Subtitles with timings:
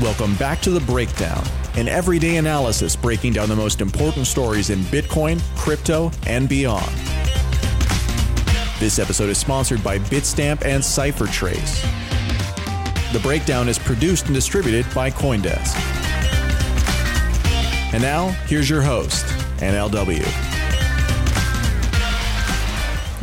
[0.00, 4.78] Welcome back to The Breakdown, an everyday analysis breaking down the most important stories in
[4.84, 6.90] Bitcoin, crypto, and beyond.
[8.78, 11.82] This episode is sponsored by Bitstamp and CipherTrace.
[13.12, 15.76] The Breakdown is produced and distributed by Coindesk.
[17.92, 19.26] And now, here's your host,
[19.58, 20.24] NLW.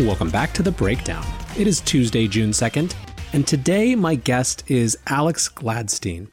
[0.06, 1.26] Welcome back to The Breakdown.
[1.58, 2.94] It is Tuesday, June 2nd,
[3.34, 6.28] and today my guest is Alex Gladstein.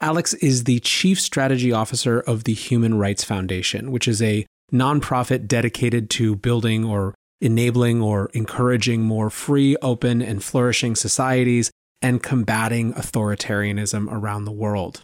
[0.00, 5.48] Alex is the Chief Strategy Officer of the Human Rights Foundation, which is a nonprofit
[5.48, 12.92] dedicated to building or enabling or encouraging more free, open, and flourishing societies and combating
[12.94, 15.02] authoritarianism around the world.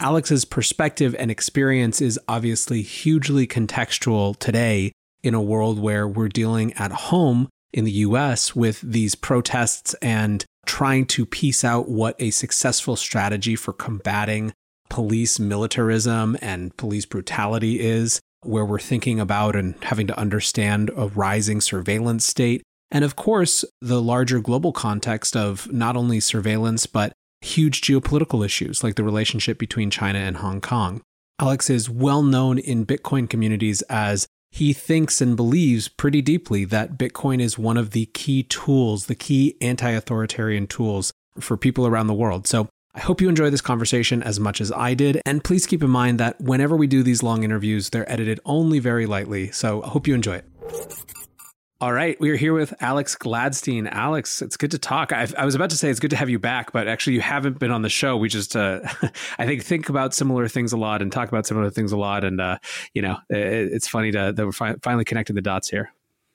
[0.00, 6.72] Alex's perspective and experience is obviously hugely contextual today in a world where we're dealing
[6.74, 12.30] at home in the US with these protests and trying to piece out what a
[12.30, 14.52] successful strategy for combating
[14.88, 21.08] police militarism and police brutality is, where we're thinking about and having to understand a
[21.08, 22.62] rising surveillance state.
[22.90, 28.84] And of course, the larger global context of not only surveillance, but huge geopolitical issues
[28.84, 31.00] like the relationship between China and Hong Kong.
[31.40, 36.98] Alex is well known in Bitcoin communities as he thinks and believes pretty deeply that
[36.98, 42.06] Bitcoin is one of the key tools, the key anti authoritarian tools for people around
[42.06, 42.46] the world.
[42.46, 45.22] So I hope you enjoy this conversation as much as I did.
[45.24, 48.78] And please keep in mind that whenever we do these long interviews, they're edited only
[48.78, 49.50] very lightly.
[49.50, 50.44] So I hope you enjoy it.
[51.82, 53.88] All right, we are here with Alex Gladstein.
[53.90, 55.12] Alex, it's good to talk.
[55.12, 57.20] I, I, was about to say it's good to have you back, but actually, you
[57.20, 58.16] haven't been on the show.
[58.16, 58.82] We just, uh,
[59.40, 62.22] I think, think about similar things a lot and talk about similar things a lot,
[62.22, 62.58] and uh,
[62.94, 65.92] you know, it, it's funny to, that we're fi- finally connecting the dots here.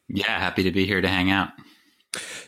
[0.09, 1.52] Yeah, happy to be here to hang out.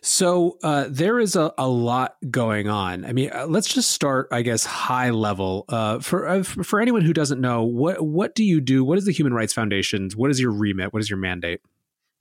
[0.02, 3.06] So uh, there is a, a lot going on.
[3.06, 5.64] I mean, uh, let's just start, I guess, high level.
[5.70, 8.84] Uh, for uh, for anyone who doesn't know, what what do you do?
[8.84, 10.18] What is the Human Rights Foundation's?
[10.18, 10.92] What is your remit?
[10.92, 11.62] What is your mandate?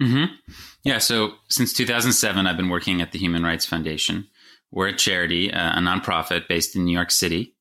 [0.03, 0.35] Mm-hmm.
[0.85, 0.99] Yeah.
[0.99, 4.29] So since 2007, I've been working at the Human Rights Foundation.
[4.71, 7.55] We're a charity, uh, a nonprofit based in New York City,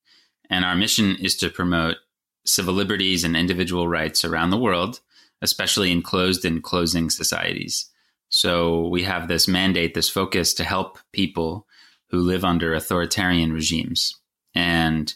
[0.50, 1.96] and our mission is to promote
[2.44, 5.00] civil liberties and individual rights around the world,
[5.42, 7.90] especially in closed and closing societies.
[8.28, 11.66] So we have this mandate, this focus to help people
[12.10, 14.18] who live under authoritarian regimes.
[14.54, 15.12] And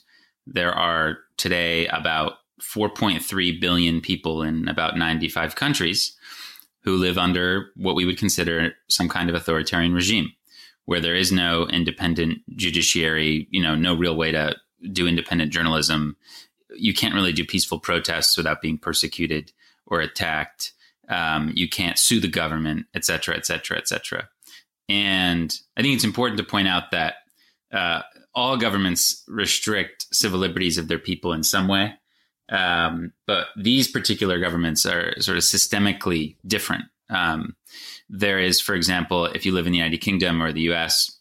[0.47, 6.16] there are today about 4.3 billion people in about 95 countries
[6.84, 10.32] who live under what we would consider some kind of authoritarian regime,
[10.84, 14.56] where there is no independent judiciary, you know, no real way to
[14.93, 16.16] do independent journalism.
[16.75, 19.53] You can't really do peaceful protests without being persecuted
[19.87, 20.72] or attacked.
[21.09, 24.28] Um, you can't sue the government, et cetera, et cetera, et cetera.
[24.88, 27.14] And I think it's important to point out that
[27.72, 28.03] uh,
[28.34, 31.94] all governments restrict civil liberties of their people in some way.
[32.52, 36.84] Um, but these particular governments are sort of systemically different.
[37.08, 37.56] Um,
[38.10, 41.18] there is, for example, if you live in the United Kingdom or the US,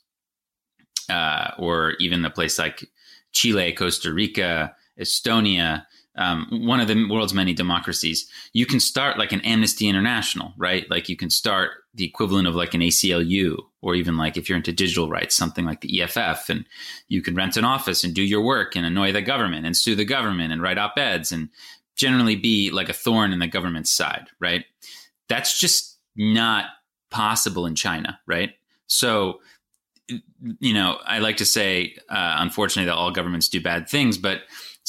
[1.09, 2.89] uh, or even a place like
[3.31, 5.85] Chile, Costa Rica, Estonia,
[6.21, 10.89] um, one of the world's many democracies, you can start like an Amnesty International, right?
[10.89, 14.57] Like you can start the equivalent of like an ACLU, or even like if you're
[14.57, 16.65] into digital rights, something like the EFF, and
[17.07, 19.95] you can rent an office and do your work and annoy the government and sue
[19.95, 21.49] the government and write op eds and
[21.95, 24.65] generally be like a thorn in the government's side, right?
[25.27, 26.65] That's just not
[27.09, 28.51] possible in China, right?
[28.85, 29.39] So,
[30.59, 34.41] you know, I like to say, uh, unfortunately, that all governments do bad things, but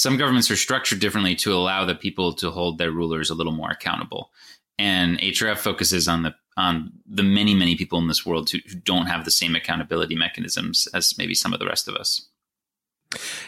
[0.03, 3.53] some governments are structured differently to allow the people to hold their rulers a little
[3.53, 4.33] more accountable.
[4.77, 8.75] And HRF focuses on the on the many many people in this world who, who
[8.75, 12.29] don't have the same accountability mechanisms as maybe some of the rest of us.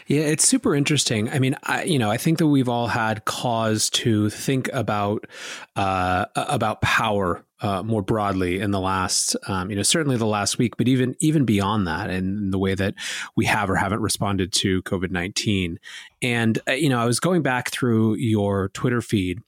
[0.07, 1.29] Yeah, it's super interesting.
[1.29, 5.27] I mean, I, you know, I think that we've all had cause to think about
[5.75, 10.59] uh, about power uh, more broadly in the last, um, you know, certainly the last
[10.59, 12.95] week, but even even beyond that, and the way that
[13.37, 15.79] we have or haven't responded to COVID nineteen.
[16.21, 19.41] And uh, you know, I was going back through your Twitter feed,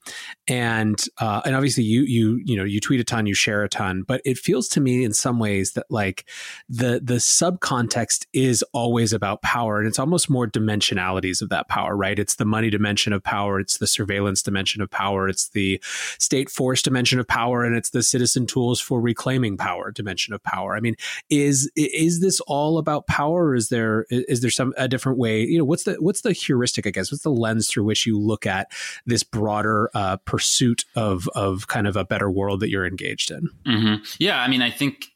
[0.47, 3.69] and uh, and obviously you you you know you tweet a ton, you share a
[3.69, 6.29] ton, but it feels to me in some ways that like
[6.69, 11.97] the the subcontext is always about power, and it's almost more dimensionalities of that power,
[11.97, 12.19] right?
[12.19, 15.81] It's the money dimension of power, it's the surveillance dimension of power, it's the
[16.19, 20.43] state force dimension of power, and it's the citizen tools for reclaiming power dimension of
[20.43, 20.76] power.
[20.76, 20.94] I mean,
[21.31, 25.40] is is this all about power, or is there is there some a different way?
[25.43, 27.10] You know, what's the what's the heuristic I guess?
[27.10, 28.70] What's the lens through which you look at
[29.06, 33.48] this broader uh, pursuit of of kind of a better world that you're engaged in?
[33.66, 34.04] Mm-hmm.
[34.19, 35.06] Yeah, I mean, I think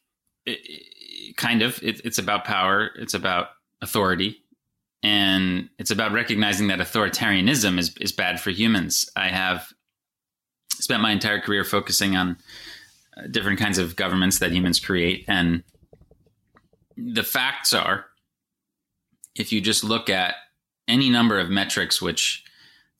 [0.45, 2.89] it, kind of it, it's about power.
[2.97, 3.49] It's about
[3.81, 4.37] authority.
[5.03, 9.09] and it's about recognizing that authoritarianism is is bad for humans.
[9.15, 9.71] I have
[10.73, 12.37] spent my entire career focusing on
[13.29, 15.63] different kinds of governments that humans create, and
[16.97, 18.05] the facts are,
[19.35, 20.35] if you just look at
[20.87, 22.43] any number of metrics, which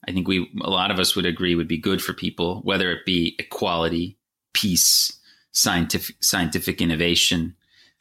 [0.07, 2.91] I think we a lot of us would agree would be good for people, whether
[2.91, 4.17] it be equality,
[4.53, 5.19] peace,
[5.51, 7.55] scientific scientific innovation,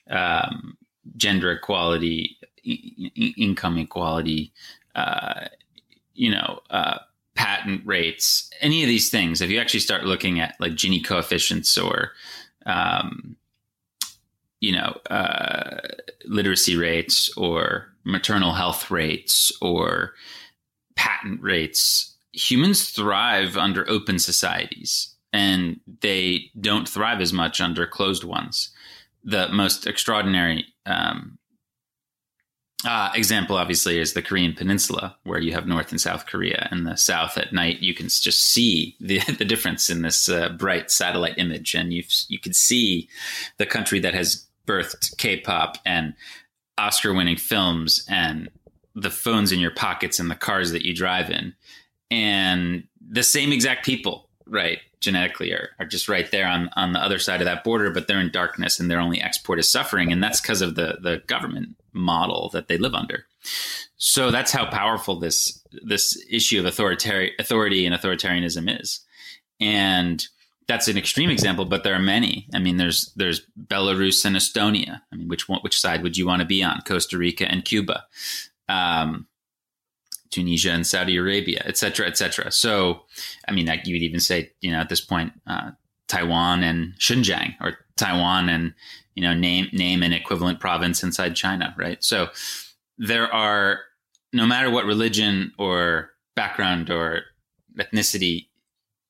[0.08, 0.76] um,
[1.16, 4.52] gender equality, I- income equality,
[4.94, 5.46] uh,
[6.14, 6.98] you know, uh,
[7.34, 9.40] patent rates, any of these things.
[9.40, 12.12] If you actually start looking at like Gini coefficients or
[12.66, 13.36] um,
[14.60, 15.80] you know, uh,
[16.26, 20.14] literacy rates or maternal health rates or
[20.96, 28.24] patent rates, humans thrive under open societies and they don't thrive as much under closed
[28.24, 28.70] ones.
[29.24, 31.38] The most extraordinary um,
[32.86, 36.66] uh, example, obviously, is the Korean Peninsula, where you have North and South Korea.
[36.70, 40.50] And the South at night, you can just see the, the difference in this uh,
[40.50, 41.74] bright satellite image.
[41.74, 43.08] And you you can see
[43.58, 46.14] the country that has birthed K-pop and
[46.78, 48.48] Oscar-winning films and
[48.94, 51.54] the phones in your pockets and the cars that you drive in,
[52.10, 54.78] and the same exact people, right?
[55.00, 58.08] Genetically, are, are just right there on on the other side of that border, but
[58.08, 61.22] they're in darkness and their only export is suffering, and that's because of the the
[61.26, 63.26] government model that they live under.
[63.96, 69.00] So that's how powerful this this issue of authoritarian authority and authoritarianism is,
[69.60, 70.26] and
[70.68, 72.48] that's an extreme example, but there are many.
[72.54, 75.00] I mean, there's there's Belarus and Estonia.
[75.12, 76.80] I mean, which which side would you want to be on?
[76.86, 78.04] Costa Rica and Cuba,
[78.68, 79.26] um,
[80.30, 82.52] Tunisia and Saudi Arabia, et cetera, et cetera.
[82.52, 83.02] So,
[83.48, 85.72] I mean, you would even say, you know, at this point, uh,
[86.06, 88.74] Taiwan and Xinjiang, or Taiwan and
[89.14, 92.02] you know, name name an equivalent province inside China, right?
[92.02, 92.28] So,
[92.98, 93.80] there are
[94.32, 97.22] no matter what religion or background or
[97.78, 98.46] ethnicity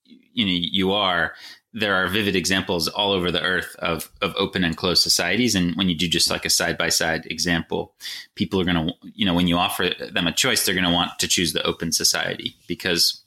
[0.04, 1.34] you know you are
[1.72, 5.54] there are vivid examples all over the earth of of open and closed societies.
[5.54, 7.94] And when you do just like a side by side example
[8.34, 10.92] people are going to you know when you offer them a choice they're going to
[10.92, 13.22] want to choose the open society because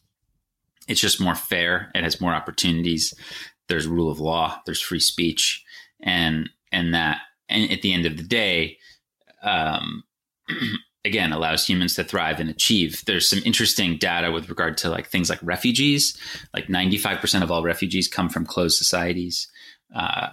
[0.87, 1.91] it's just more fair.
[1.95, 3.13] It has more opportunities.
[3.67, 4.59] There's rule of law.
[4.65, 5.63] There's free speech.
[6.01, 8.77] And and that and at the end of the day
[9.43, 10.03] um
[11.05, 13.03] again allows humans to thrive and achieve.
[13.05, 16.17] There's some interesting data with regard to like things like refugees.
[16.53, 19.47] Like 95% of all refugees come from closed societies.
[19.93, 20.29] Uh,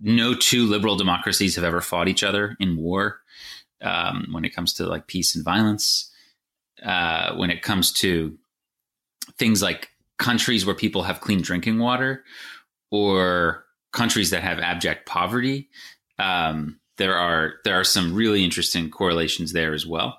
[0.00, 3.20] no two liberal democracies have ever fought each other in war
[3.82, 6.10] um, when it comes to like peace and violence.
[6.82, 8.36] Uh, when it comes to
[9.38, 9.88] things like
[10.18, 12.24] countries where people have clean drinking water
[12.90, 13.63] or
[13.94, 15.68] countries that have abject poverty
[16.18, 20.18] um, there are there are some really interesting correlations there as well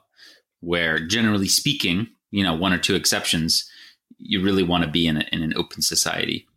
[0.61, 3.69] where generally speaking you know one or two exceptions
[4.17, 6.47] you really want to be in, a, in an open society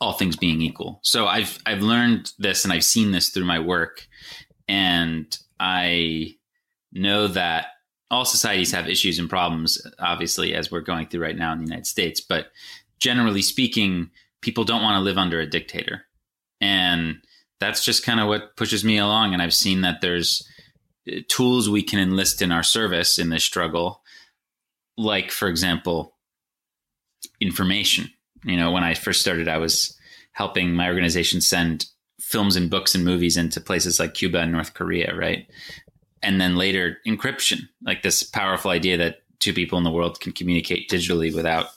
[0.00, 1.00] all things being equal.
[1.02, 4.06] So i've i've learned this and i've seen this through my work
[4.68, 6.34] and i
[6.92, 7.66] know that
[8.10, 11.64] all societies have issues and problems obviously as we're going through right now in the
[11.64, 12.46] united states but
[12.98, 16.05] generally speaking people don't want to live under a dictator
[16.60, 17.18] and
[17.60, 19.32] that's just kind of what pushes me along.
[19.32, 20.46] And I've seen that there's
[21.10, 24.02] uh, tools we can enlist in our service in this struggle,
[24.96, 26.14] like, for example,
[27.40, 28.10] information.
[28.44, 29.96] You know, when I first started, I was
[30.32, 31.86] helping my organization send
[32.20, 35.46] films and books and movies into places like Cuba and North Korea, right?
[36.22, 40.32] And then later, encryption, like this powerful idea that two people in the world can
[40.32, 41.68] communicate digitally without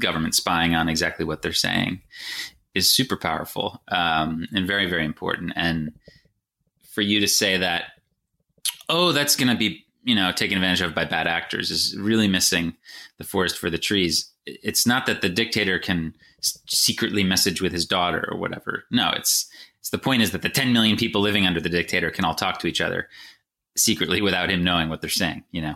[0.00, 2.00] government spying on exactly what they're saying
[2.74, 5.52] is super powerful um, and very very important.
[5.56, 5.92] And
[6.82, 7.84] for you to say that,
[8.88, 12.28] oh, that's going to be you know taken advantage of by bad actors is really
[12.28, 12.74] missing
[13.18, 14.30] the forest for the trees.
[14.46, 18.84] It's not that the dictator can secretly message with his daughter or whatever.
[18.90, 19.48] No, it's
[19.84, 22.34] it's the point is that the 10 million people living under the dictator can all
[22.34, 23.06] talk to each other
[23.76, 25.74] secretly without him knowing what they're saying you know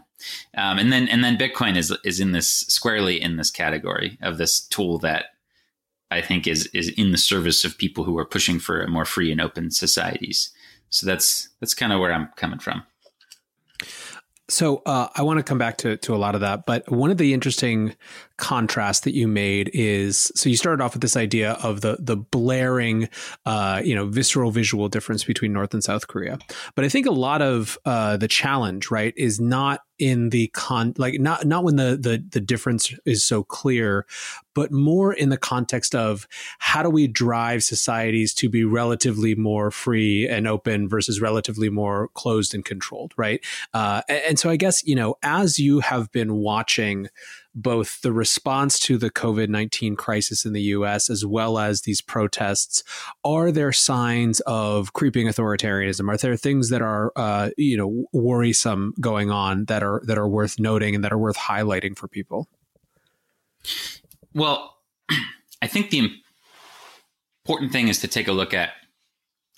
[0.57, 4.39] um, and then and then bitcoin is is in this squarely in this category of
[4.39, 5.27] this tool that
[6.11, 9.31] I think is is in the service of people who are pushing for more free
[9.31, 10.51] and open societies.
[10.91, 12.83] So that's that's kind of where I'm coming from.
[14.49, 17.11] So uh, I want to come back to to a lot of that, but one
[17.11, 17.95] of the interesting
[18.39, 22.17] contrasts that you made is so you started off with this idea of the the
[22.17, 23.09] blaring,
[23.45, 26.39] uh, you know, visceral visual difference between North and South Korea.
[26.75, 30.95] But I think a lot of uh, the challenge, right, is not in the con
[30.97, 34.07] like not not when the the the difference is so clear,
[34.55, 36.29] but more in the context of
[36.61, 42.09] how do we drive societies to be relatively more free and open versus relatively more
[42.15, 43.45] closed and controlled, right?
[43.75, 47.09] Uh, and, and so I guess you know as you have been watching
[47.63, 52.01] both the response to the COVID 19 crisis in the US as well as these
[52.01, 52.83] protests.
[53.25, 56.09] Are there signs of creeping authoritarianism?
[56.09, 60.29] Are there things that are, uh, you know, worrisome going on that are, that are
[60.29, 62.49] worth noting and that are worth highlighting for people?
[64.35, 64.77] Well,
[65.63, 66.11] I think the
[67.45, 68.71] important thing is to take a look at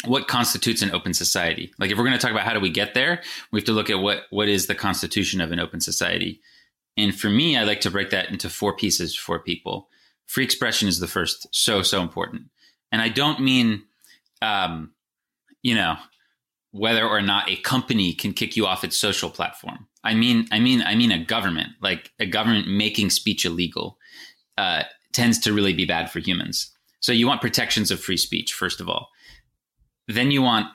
[0.06, 1.72] what constitutes an open society.
[1.78, 3.72] Like if we're going to talk about how do we get there, we have to
[3.72, 6.40] look at what what is the constitution of an open society.
[7.00, 9.88] And for me, I like to break that into four pieces for people.
[10.26, 12.42] Free expression is the first, so, so important.
[12.92, 13.84] And I don't mean,
[14.42, 14.92] um,
[15.62, 15.96] you know,
[16.72, 19.88] whether or not a company can kick you off its social platform.
[20.04, 23.98] I mean, I mean, I mean a government, like a government making speech illegal,
[24.56, 26.70] uh, tends to really be bad for humans.
[27.00, 29.08] So you want protections of free speech, first of all.
[30.06, 30.66] Then you want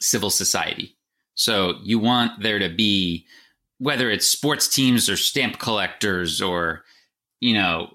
[0.00, 0.96] civil society.
[1.34, 3.26] So you want there to be
[3.78, 6.84] whether it's sports teams or stamp collectors or
[7.40, 7.94] you know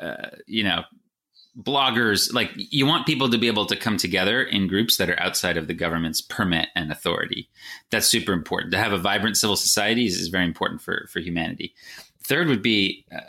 [0.00, 0.82] uh, you know
[1.58, 5.20] bloggers like you want people to be able to come together in groups that are
[5.20, 7.48] outside of the government's permit and authority.
[7.90, 8.72] That's super important.
[8.72, 11.74] To have a vibrant civil society is, very important for for humanity.
[12.22, 13.20] Third would be uh,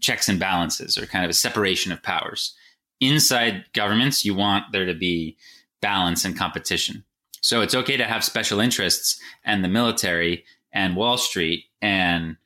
[0.00, 2.54] checks and balances or kind of a separation of powers.
[3.00, 5.36] Inside governments you want there to be
[5.80, 7.04] balance and competition.
[7.40, 12.36] So it's okay to have special interests and the military and Wall Street, and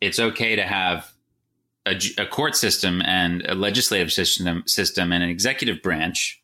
[0.00, 1.12] it's okay to have
[1.86, 6.42] a, a, court system and a legislative system, system and an executive branch,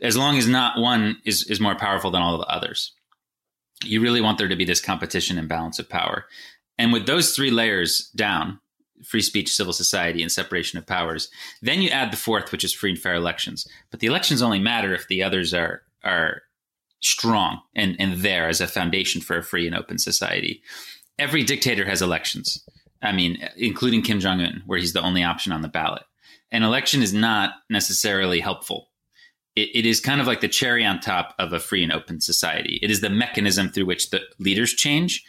[0.00, 2.92] as long as not one is is more powerful than all of the others.
[3.84, 6.26] You really want there to be this competition and balance of power,
[6.78, 8.58] and with those three layers down.
[9.04, 11.28] Free speech, civil society, and separation of powers.
[11.60, 13.66] Then you add the fourth, which is free and fair elections.
[13.90, 16.42] But the elections only matter if the others are are
[17.02, 20.62] strong and, and there as a foundation for a free and open society.
[21.18, 22.64] Every dictator has elections.
[23.02, 26.04] I mean, including Kim Jong un, where he's the only option on the ballot.
[26.50, 28.90] An election is not necessarily helpful.
[29.56, 32.20] It, it is kind of like the cherry on top of a free and open
[32.20, 32.78] society.
[32.82, 35.24] It is the mechanism through which the leaders change.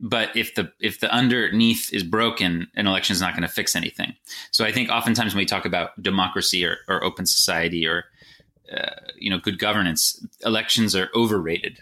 [0.00, 3.76] But if the if the underneath is broken, an election is not going to fix
[3.76, 4.14] anything.
[4.50, 8.04] So I think oftentimes when we talk about democracy or, or open society or
[8.72, 11.80] uh, you know good governance elections are overrated.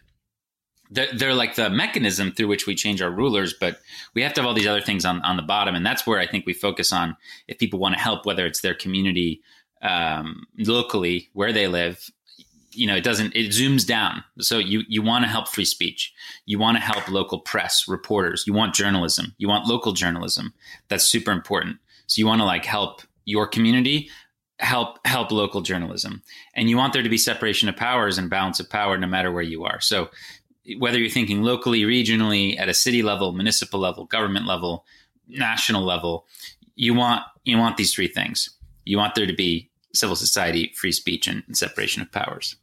[0.90, 3.80] They're, they're, like the mechanism through which we change our rulers but
[4.14, 5.74] we have to have all these other things on, on the bottom.
[5.74, 7.16] And that's where i think we focus on
[7.48, 9.40] if people want to help whether it's their community
[9.82, 12.10] um, locally where they live.
[12.74, 14.24] You know it doesn't it zooms down.
[14.38, 16.10] So you you want to help free speech.
[16.46, 18.44] You want to help local press reporters.
[18.46, 19.34] You want journalism.
[19.36, 20.54] You want local journalism.
[20.88, 21.76] That's super important.
[22.06, 24.08] So you want to like help your community
[24.62, 26.22] help help local journalism.
[26.54, 29.30] And you want there to be separation of powers and balance of power no matter
[29.30, 29.80] where you are.
[29.80, 30.10] So
[30.78, 34.84] whether you're thinking locally regionally at a city level municipal level government level
[35.28, 36.26] national level
[36.76, 38.48] you want you want these three things.
[38.84, 42.56] You want there to be civil society free speech and, and separation of powers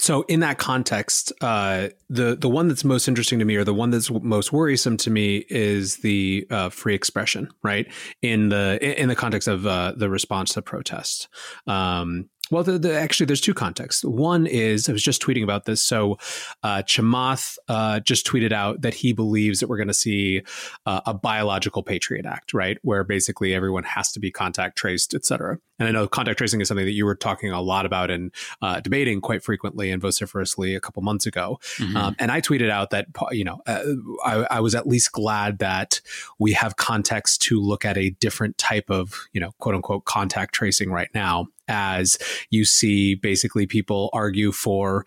[0.00, 3.74] so in that context, uh, the the one that's most interesting to me, or the
[3.74, 7.90] one that's most worrisome to me, is the uh, free expression, right?
[8.22, 11.28] In the in the context of uh, the response to protest.
[11.66, 14.04] Um, well, the, the, actually, there's two contexts.
[14.04, 15.82] One is I was just tweeting about this.
[15.82, 16.18] So,
[16.62, 20.42] uh, Chamath uh, just tweeted out that he believes that we're going to see
[20.86, 25.24] uh, a biological Patriot Act, right, where basically everyone has to be contact traced, et
[25.24, 25.58] cetera.
[25.78, 28.32] And I know contact tracing is something that you were talking a lot about and
[28.62, 31.60] uh, debating quite frequently and vociferously a couple months ago.
[31.76, 31.96] Mm-hmm.
[31.96, 33.84] Um, and I tweeted out that you know uh,
[34.24, 36.00] I, I was at least glad that
[36.38, 40.54] we have context to look at a different type of you know quote unquote contact
[40.54, 42.18] tracing right now as
[42.50, 45.04] you see basically people argue for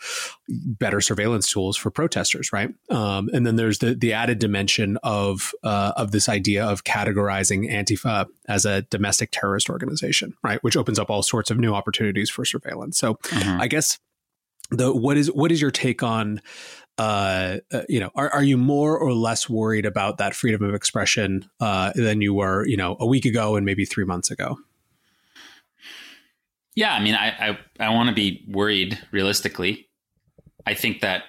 [0.48, 2.74] better surveillance tools for protesters, right?
[2.90, 7.72] Um, and then there's the the added dimension of uh, of this idea of categorizing
[7.72, 10.64] Antifa as a domestic terrorist organization, right?
[10.64, 12.98] Which opens up all sorts of new opportunities for surveillance.
[12.98, 13.62] So, mm-hmm.
[13.62, 14.00] I guess
[14.70, 16.42] the what is what is your take on
[16.98, 20.76] uh, uh, you know, are, are you more or less worried about that freedom of
[20.76, 24.58] expression uh, than you were, you know, a week ago and maybe three months ago?
[26.76, 29.90] Yeah, I mean, I I, I want to be worried realistically.
[30.66, 31.24] I think that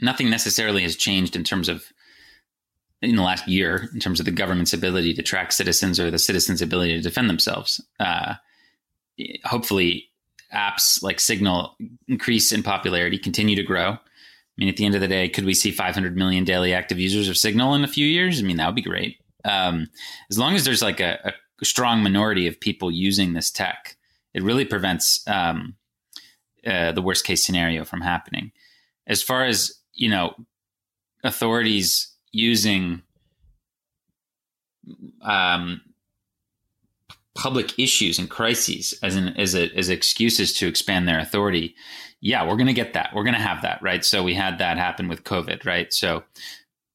[0.00, 1.84] nothing necessarily has changed in terms of
[3.00, 6.18] in the last year in terms of the government's ability to track citizens or the
[6.18, 7.80] citizens' ability to defend themselves.
[7.98, 8.34] Uh,
[9.44, 10.08] hopefully,
[10.54, 11.76] apps like Signal
[12.08, 13.90] increase in popularity, continue to grow.
[13.92, 13.98] I
[14.58, 17.28] mean, at the end of the day, could we see 500 million daily active users
[17.28, 18.38] of Signal in a few years?
[18.38, 19.16] I mean, that would be great.
[19.44, 19.88] Um,
[20.30, 21.32] as long as there's like a, a,
[21.64, 23.96] strong minority of people using this tech,
[24.34, 25.76] it really prevents um,
[26.66, 28.52] uh, the worst case scenario from happening.
[29.06, 30.34] As far as you know,
[31.24, 33.02] authorities using
[35.22, 35.80] um,
[37.34, 41.74] public issues and crises as an as a, as excuses to expand their authority
[42.20, 43.10] yeah we're going to get that.
[43.14, 44.04] We're going to have that right?
[44.04, 45.92] So we had that happen with covid right?
[45.92, 46.24] So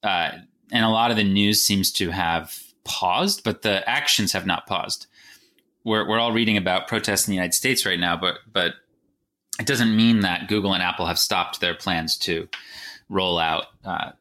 [0.03, 0.31] uh,
[0.71, 4.65] and a lot of the news seems to have paused but the actions have not
[4.65, 5.07] paused
[5.83, 8.73] we're, we're all reading about protests in the united states right now but but
[9.59, 12.47] it doesn't mean that google and apple have stopped their plans to
[13.09, 14.11] roll out uh,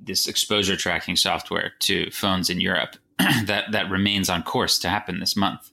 [0.00, 2.96] this exposure tracking software to phones in europe
[3.46, 5.70] that that remains on course to happen this month.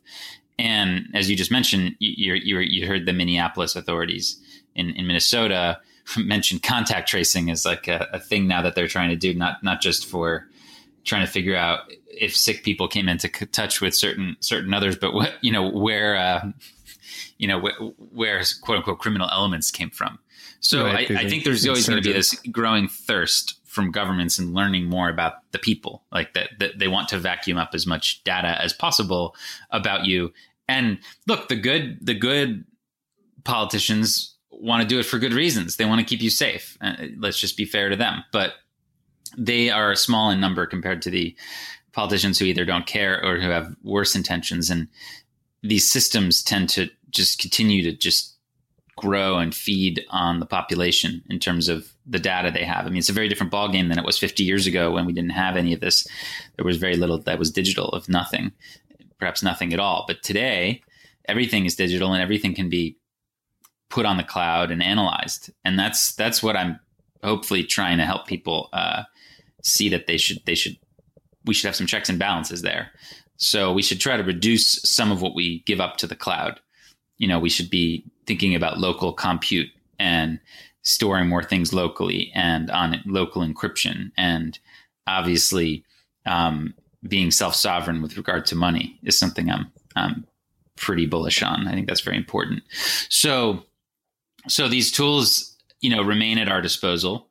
[0.57, 4.41] And as you just mentioned, you, you, you heard the Minneapolis authorities
[4.73, 5.79] in, in Minnesota
[6.17, 9.63] mention contact tracing as like a, a, thing now that they're trying to do, not
[9.63, 10.47] not just for
[11.05, 15.13] trying to figure out if sick people came into touch with certain certain others, but
[15.13, 16.51] what you know where uh,
[17.37, 17.73] you know where,
[18.13, 20.19] where quote unquote criminal elements came from.
[20.59, 24.39] So right, I, I, think there's always going to be this growing thirst from governments
[24.39, 27.85] and learning more about the people like that, that they want to vacuum up as
[27.85, 29.35] much data as possible
[29.69, 30.33] about you.
[30.67, 30.97] And
[31.27, 32.65] look the good the good
[33.43, 35.75] politicians want to do it for good reasons.
[35.75, 36.77] They want to keep you safe.
[36.81, 38.23] Uh, let's just be fair to them.
[38.31, 38.53] But
[39.37, 41.35] they are small in number compared to the
[41.91, 44.87] politicians who either don't care or who have worse intentions and
[45.63, 48.35] these systems tend to just continue to just
[48.97, 52.85] grow and feed on the population in terms of the data they have.
[52.85, 55.13] I mean, it's a very different ballgame than it was 50 years ago when we
[55.13, 56.07] didn't have any of this.
[56.55, 58.53] There was very little that was digital, if nothing,
[59.19, 60.05] perhaps nothing at all.
[60.07, 60.81] But today,
[61.27, 62.97] everything is digital and everything can be
[63.89, 65.51] put on the cloud and analyzed.
[65.65, 66.79] And that's that's what I'm
[67.23, 69.03] hopefully trying to help people uh,
[69.65, 70.77] see that they should they should
[71.45, 72.91] we should have some checks and balances there.
[73.37, 76.59] So we should try to reduce some of what we give up to the cloud.
[77.17, 79.69] You know, we should be thinking about local compute
[79.99, 80.39] and
[80.83, 84.59] storing more things locally and on local encryption and
[85.07, 85.83] obviously
[86.25, 86.73] um,
[87.07, 90.25] being self-sovereign with regard to money is something I'm, I'm
[90.75, 91.67] pretty bullish on.
[91.67, 92.63] I think that's very important.
[93.09, 93.63] So,
[94.47, 97.29] so these tools, you know, remain at our disposal.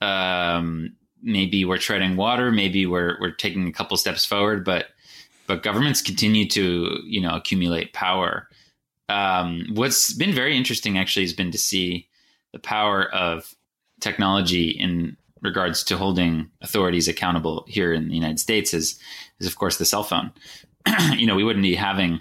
[0.00, 2.50] Um, maybe we're treading water.
[2.50, 4.86] Maybe we're we're taking a couple steps forward, but
[5.46, 8.48] but governments continue to you know accumulate power
[9.08, 12.08] um, what's been very interesting actually has been to see
[12.52, 13.54] the power of
[14.00, 18.98] technology in regards to holding authorities accountable here in the United States is
[19.40, 20.30] is of course the cell phone.
[21.16, 22.20] you know, we wouldn't be having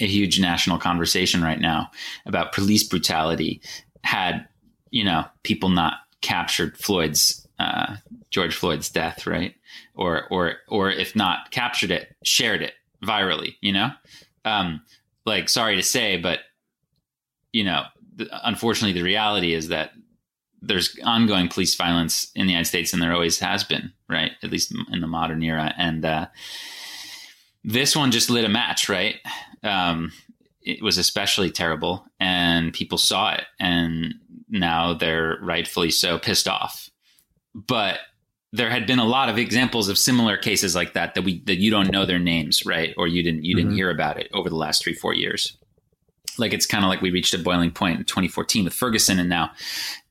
[0.00, 1.90] a huge national conversation right now
[2.24, 3.60] about police brutality
[4.02, 4.46] had
[4.90, 7.96] you know people not captured Floyd's uh,
[8.30, 9.54] George Floyd's death, right?
[9.94, 12.72] Or or or if not captured it, shared it
[13.04, 13.56] virally.
[13.60, 13.90] You know,
[14.44, 14.80] um,
[15.26, 16.40] like sorry to say, but
[17.52, 17.84] you know,
[18.44, 19.92] unfortunately, the reality is that
[20.62, 24.32] there's ongoing police violence in the United States, and there always has been, right?
[24.42, 26.26] At least in the modern era, and uh,
[27.62, 29.16] this one just lit a match, right?
[29.62, 30.12] Um,
[30.62, 34.14] it was especially terrible, and people saw it, and
[34.48, 36.90] now they're rightfully so pissed off.
[37.54, 37.98] But
[38.52, 41.58] there had been a lot of examples of similar cases like that that we that
[41.58, 42.94] you don't know their names, right?
[42.96, 43.76] Or you didn't you didn't mm-hmm.
[43.76, 45.56] hear about it over the last three four years.
[46.38, 49.28] Like it's kind of like we reached a boiling point in 2014 with Ferguson, and
[49.28, 49.52] now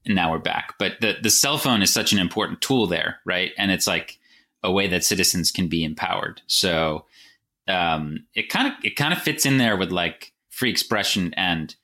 [0.05, 0.75] and now we're back.
[0.79, 3.51] But the the cell phone is such an important tool there, right?
[3.57, 4.19] And it's like
[4.63, 6.41] a way that citizens can be empowered.
[6.47, 7.05] So
[7.67, 11.75] um, it kind of it kind of fits in there with like free expression and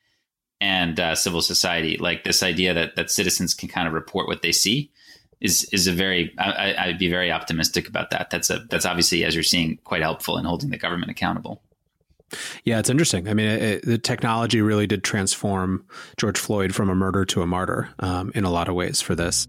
[0.61, 4.41] and uh, civil society, like this idea that that citizens can kind of report what
[4.41, 4.91] they see
[5.41, 8.29] is is a very I, would be very optimistic about that.
[8.29, 11.61] That's a that's obviously as you're seeing quite helpful in holding the government accountable.
[12.63, 13.29] Yeah, it's interesting.
[13.29, 15.85] I mean, it, it, the technology really did transform
[16.17, 19.13] George Floyd from a murder to a martyr um, in a lot of ways for
[19.15, 19.47] this.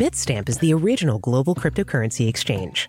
[0.00, 2.88] Bitstamp is the original global cryptocurrency exchange.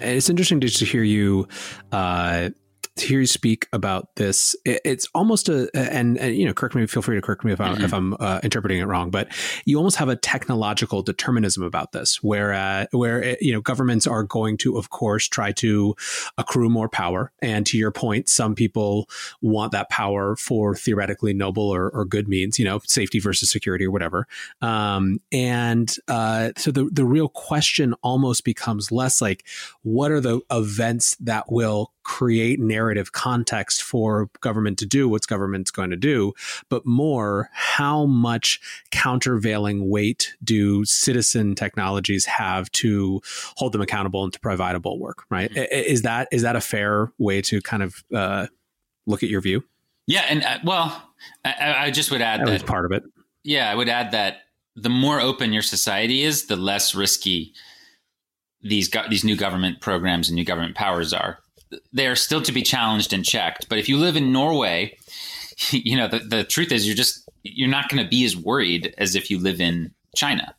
[0.00, 1.48] It's interesting to, to hear you
[1.92, 2.50] uh,
[3.00, 6.74] to hear you speak about this, it, it's almost a and, and, you know, correct
[6.74, 6.86] me.
[6.86, 7.84] Feel free to correct me if I'm mm-hmm.
[7.84, 9.28] if I'm uh, interpreting it wrong, but
[9.64, 14.06] you almost have a technological determinism about this, where uh, where it, you know governments
[14.06, 15.94] are going to, of course, try to
[16.38, 17.32] accrue more power.
[17.42, 19.08] And to your point, some people
[19.40, 23.86] want that power for theoretically noble or, or good means, you know, safety versus security
[23.86, 24.26] or whatever.
[24.60, 29.44] Um, and uh, so the the real question almost becomes less like
[29.82, 35.70] what are the events that will create narrative context for government to do what's government's
[35.70, 36.32] going to do,
[36.68, 43.22] but more how much countervailing weight do citizen technologies have to
[43.56, 45.52] hold them accountable and to providable work, right?
[45.52, 45.72] Mm-hmm.
[45.72, 48.48] Is that is that a fair way to kind of uh,
[49.06, 49.62] look at your view?
[50.08, 51.10] Yeah, and uh, well,
[51.44, 53.04] I, I, just would add that, that part of it.
[53.44, 54.38] Yeah, I would add that
[54.74, 57.54] the more open your society is, the less risky
[58.62, 61.38] these go- these new government programs and new government powers are
[61.92, 63.68] they are still to be challenged and checked.
[63.68, 64.96] But if you live in Norway,
[65.70, 68.94] you know the, the truth is you're just you're not going to be as worried
[68.98, 70.54] as if you live in China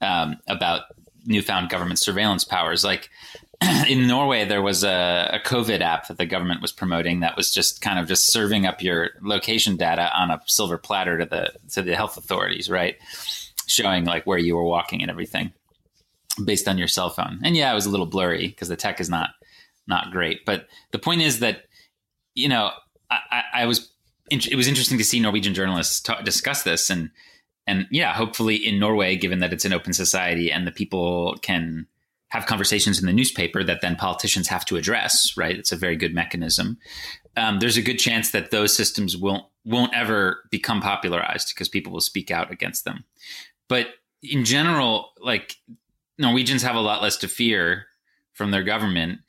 [0.00, 0.82] um, about
[1.24, 2.84] newfound government surveillance powers.
[2.84, 3.10] Like
[3.88, 7.52] in Norway, there was a, a, COVID app that the government was promoting that was
[7.52, 11.52] just kind of just serving up your location data on a silver platter to the
[11.72, 12.96] to the health authorities, right?
[13.66, 15.52] Showing like where you were walking and everything
[16.44, 17.40] based on your cell phone.
[17.44, 19.30] And yeah, it was a little blurry because the tech is not
[19.86, 20.44] not great.
[20.44, 21.64] But the point is that
[22.34, 22.70] you know
[23.10, 23.92] I, I, I was
[24.30, 27.10] it was interesting to see Norwegian journalists talk, discuss this and
[27.66, 31.86] and yeah, hopefully in Norway, given that it's an open society and the people can
[32.30, 35.58] have conversations in the newspaper that then politicians have to address, right?
[35.58, 36.78] It's a very good mechanism.
[37.36, 41.92] Um, there's a good chance that those systems won't won't ever become popularized because people
[41.92, 43.04] will speak out against them.
[43.68, 43.88] But
[44.22, 45.56] in general, like
[46.18, 47.86] Norwegians have a lot less to fear
[48.32, 49.20] from their government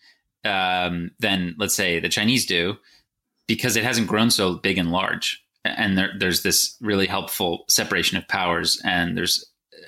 [0.46, 2.78] um, than let's say the Chinese do,
[3.48, 5.44] because it hasn't grown so big and large.
[5.66, 9.46] And there, there's this really helpful separation of powers, and there's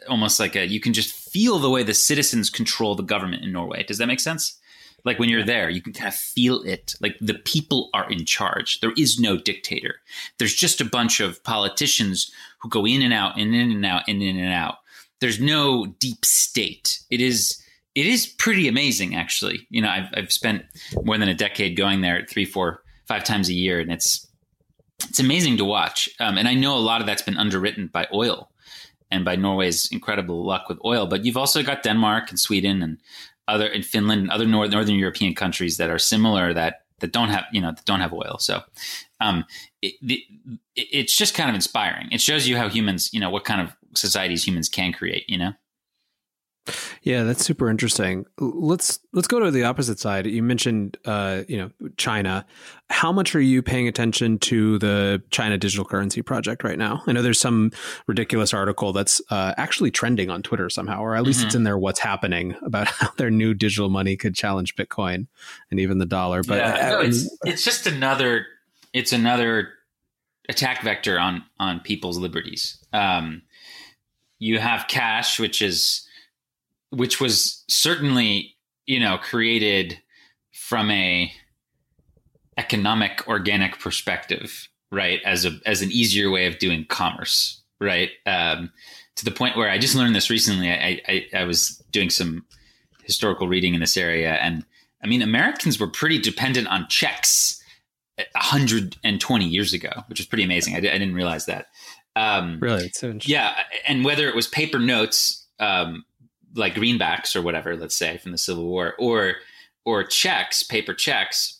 [0.07, 3.51] almost like a you can just feel the way the citizens control the government in
[3.51, 3.83] Norway.
[3.83, 4.59] Does that make sense?
[5.03, 6.95] Like when you're there, you can kind of feel it.
[6.99, 8.79] Like the people are in charge.
[8.79, 9.95] There is no dictator.
[10.39, 14.03] There's just a bunch of politicians who go in and out, and in and out,
[14.07, 14.77] and in and out.
[15.21, 17.01] There's no deep state.
[17.09, 17.61] It is
[17.95, 19.65] it is pretty amazing, actually.
[19.69, 20.65] You know, I've, I've spent
[21.03, 24.27] more than a decade going there three, four, five times a year, and it's
[25.09, 26.09] it's amazing to watch.
[26.19, 28.49] Um, and I know a lot of that's been underwritten by oil
[29.11, 31.05] and by Norway's incredible luck with oil.
[31.05, 32.97] But you've also got Denmark and Sweden and
[33.47, 37.29] other in Finland and other north, northern European countries that are similar that that don't
[37.29, 38.37] have you know that don't have oil.
[38.39, 38.61] So
[39.21, 39.45] um,
[39.81, 40.23] it, it,
[40.75, 42.07] it's just kind of inspiring.
[42.11, 45.29] It shows you how humans, you know, what kind of societies humans can create.
[45.29, 45.53] You know.
[47.03, 48.25] Yeah, that's super interesting.
[48.39, 50.25] Let's let's go to the opposite side.
[50.25, 52.45] You mentioned, uh, you know, China.
[52.89, 57.03] How much are you paying attention to the China digital currency project right now?
[57.05, 57.71] I know there's some
[58.07, 61.47] ridiculous article that's uh, actually trending on Twitter somehow, or at least mm-hmm.
[61.47, 61.77] it's in there.
[61.77, 65.27] What's happening about how their new digital money could challenge Bitcoin
[65.69, 66.41] and even the dollar?
[66.41, 68.47] But yeah, no, it's, it's just another.
[68.93, 69.73] It's another
[70.49, 72.83] attack vector on on people's liberties.
[72.93, 73.43] Um,
[74.39, 76.04] you have cash, which is
[76.95, 78.55] which was certainly
[78.85, 79.99] you know created
[80.53, 81.31] from a
[82.57, 88.11] economic organic perspective right as a as an easier way of doing commerce right?
[88.25, 88.71] Um,
[89.15, 90.69] to the point where i just learned this recently.
[90.69, 92.45] I, I i was doing some
[93.03, 94.65] historical reading in this area and
[95.01, 97.61] i mean americans were pretty dependent on checks
[98.17, 100.73] 120 years ago which is pretty amazing.
[100.73, 101.67] I, I didn't realize that.
[102.17, 102.89] Um, really?
[102.89, 103.55] So yeah
[103.87, 106.03] and whether it was paper notes um,
[106.55, 109.35] like greenbacks or whatever, let's say from the Civil War, or
[109.85, 111.59] or checks, paper checks.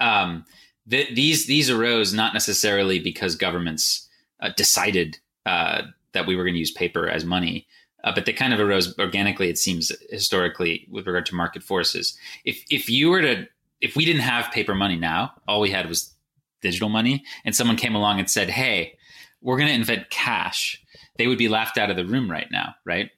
[0.00, 0.44] Um,
[0.88, 4.08] th- these these arose not necessarily because governments
[4.40, 7.66] uh, decided uh, that we were going to use paper as money,
[8.04, 9.48] uh, but they kind of arose organically.
[9.48, 12.16] It seems historically with regard to market forces.
[12.44, 13.46] If if you were to
[13.80, 16.14] if we didn't have paper money now, all we had was
[16.62, 18.96] digital money, and someone came along and said, "Hey,
[19.42, 20.82] we're going to invent cash,"
[21.16, 23.10] they would be laughed out of the room right now, right?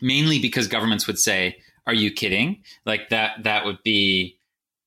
[0.00, 1.56] Mainly because governments would say,
[1.86, 4.38] "Are you kidding?" Like that that would be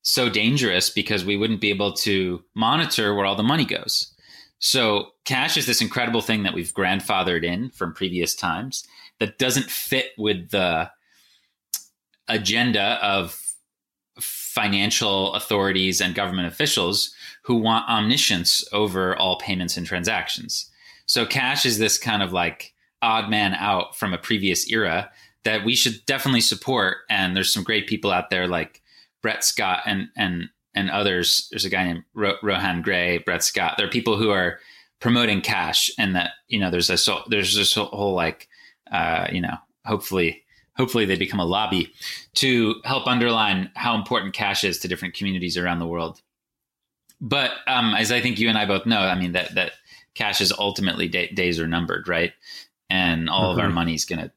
[0.02, 4.14] so dangerous because we wouldn't be able to monitor where all the money goes.
[4.60, 8.86] So cash is this incredible thing that we've grandfathered in from previous times
[9.20, 10.90] that doesn't fit with the
[12.28, 13.40] agenda of
[14.20, 20.70] financial authorities and government officials who want omniscience over all payments and transactions.
[21.06, 25.10] So cash is this kind of like odd man out from a previous era
[25.44, 26.98] that we should definitely support.
[27.10, 28.82] And there's some great people out there like
[29.22, 31.48] Brett Scott and and and others.
[31.52, 33.76] There's a guy named Ro- Rohan Grey, Brett Scott.
[33.78, 34.60] There are people who are
[35.00, 38.48] promoting cash, and that you know there's a so, there's this whole like
[38.92, 40.44] uh, you know hopefully
[40.78, 41.92] hopefully they become a lobby
[42.36, 46.22] to help underline how important cash is to different communities around the world.
[47.20, 49.74] But um, as I think you and I both know, I mean that that
[50.16, 52.34] cash is ultimately day, days are numbered, right?
[52.90, 53.60] And all mm-hmm.
[53.60, 54.32] of our money is going to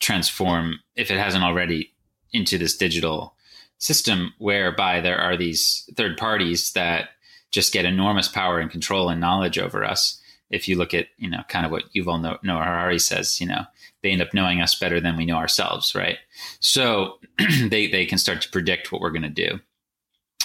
[0.00, 1.92] transform if it hasn't already
[2.32, 3.34] into this digital
[3.78, 7.10] system whereby there are these third parties that
[7.50, 10.20] just get enormous power and control and knowledge over us.
[10.50, 13.64] If you look at, you know, kind of what Yuval Noah Harari says, you know,
[14.02, 16.18] they end up knowing us better than we know ourselves, right?
[16.60, 17.18] So
[17.68, 19.60] they they can start to predict what we're going to do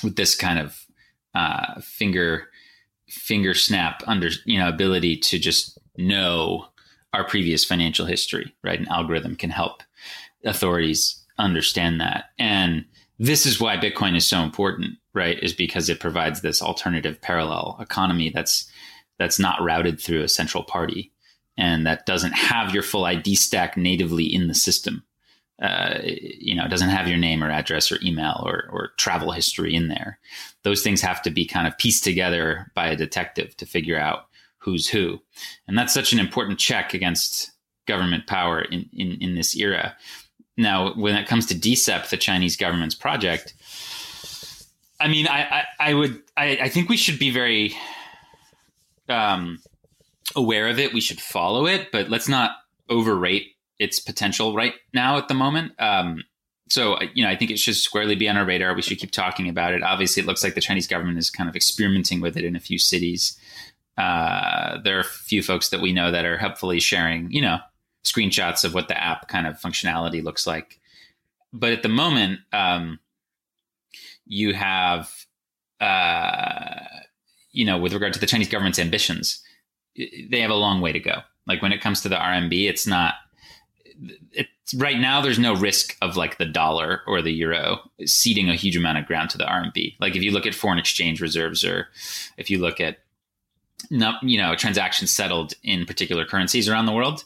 [0.03, 0.85] with this kind of
[1.35, 2.47] uh, finger
[3.09, 6.65] finger snap under you know ability to just know
[7.13, 8.79] our previous financial history, right?
[8.79, 9.83] An algorithm can help
[10.43, 12.85] authorities understand that, and
[13.19, 15.41] this is why Bitcoin is so important, right?
[15.41, 18.69] Is because it provides this alternative parallel economy that's
[19.17, 21.11] that's not routed through a central party
[21.57, 25.03] and that doesn't have your full ID stack natively in the system.
[25.61, 29.31] Uh, you know, it doesn't have your name or address or email or, or travel
[29.31, 30.19] history in there.
[30.63, 34.25] Those things have to be kind of pieced together by a detective to figure out
[34.63, 35.19] who's who.
[35.67, 37.51] And that's such an important check against
[37.85, 39.95] government power in, in, in this era.
[40.57, 43.53] Now, when it comes to DCEP, the Chinese government's project,
[44.99, 47.75] I mean, I, I, I would, I, I, think we should be very
[49.09, 49.59] um,
[50.35, 50.93] aware of it.
[50.93, 52.51] We should follow it, but let's not
[52.89, 55.73] overrate its potential right now at the moment.
[55.79, 56.23] Um,
[56.69, 58.73] so, you know, I think it should squarely be on our radar.
[58.73, 59.83] We should keep talking about it.
[59.83, 62.59] Obviously, it looks like the Chinese government is kind of experimenting with it in a
[62.59, 63.37] few cities.
[63.97, 67.59] Uh, there are a few folks that we know that are helpfully sharing, you know,
[68.03, 70.79] screenshots of what the app kind of functionality looks like.
[71.51, 72.99] But at the moment, um,
[74.25, 75.11] you have,
[75.79, 76.79] uh,
[77.51, 79.41] you know, with regard to the Chinese government's ambitions,
[79.95, 81.21] they have a long way to go.
[81.45, 83.15] Like when it comes to the RMB, it's not.
[84.31, 85.21] It's right now.
[85.21, 89.05] There's no risk of like the dollar or the euro ceding a huge amount of
[89.05, 89.97] ground to the RMB.
[89.99, 91.89] Like if you look at foreign exchange reserves, or
[92.37, 92.99] if you look at
[93.89, 97.23] you know transactions settled in particular currencies around the world,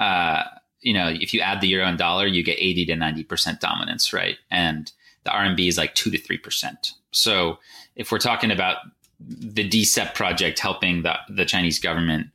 [0.00, 0.44] uh,
[0.80, 4.12] you know, if you add the euro and dollar, you get 80 to 90% dominance,
[4.12, 4.36] right?
[4.50, 4.90] And
[5.24, 6.92] the RMB is like 2 to 3%.
[7.10, 7.58] So
[7.96, 8.76] if we're talking about
[9.20, 12.28] the DCEP project helping the, the Chinese government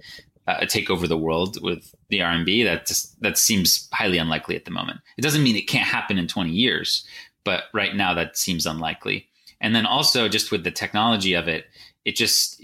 [0.45, 4.65] uh, take over the world with the RMB, that just, that seems highly unlikely at
[4.65, 4.99] the moment.
[5.17, 7.07] It doesn't mean it can't happen in 20 years,
[7.45, 9.29] but right now that seems unlikely.
[9.61, 11.65] And then also just with the technology of it,
[12.03, 12.61] it just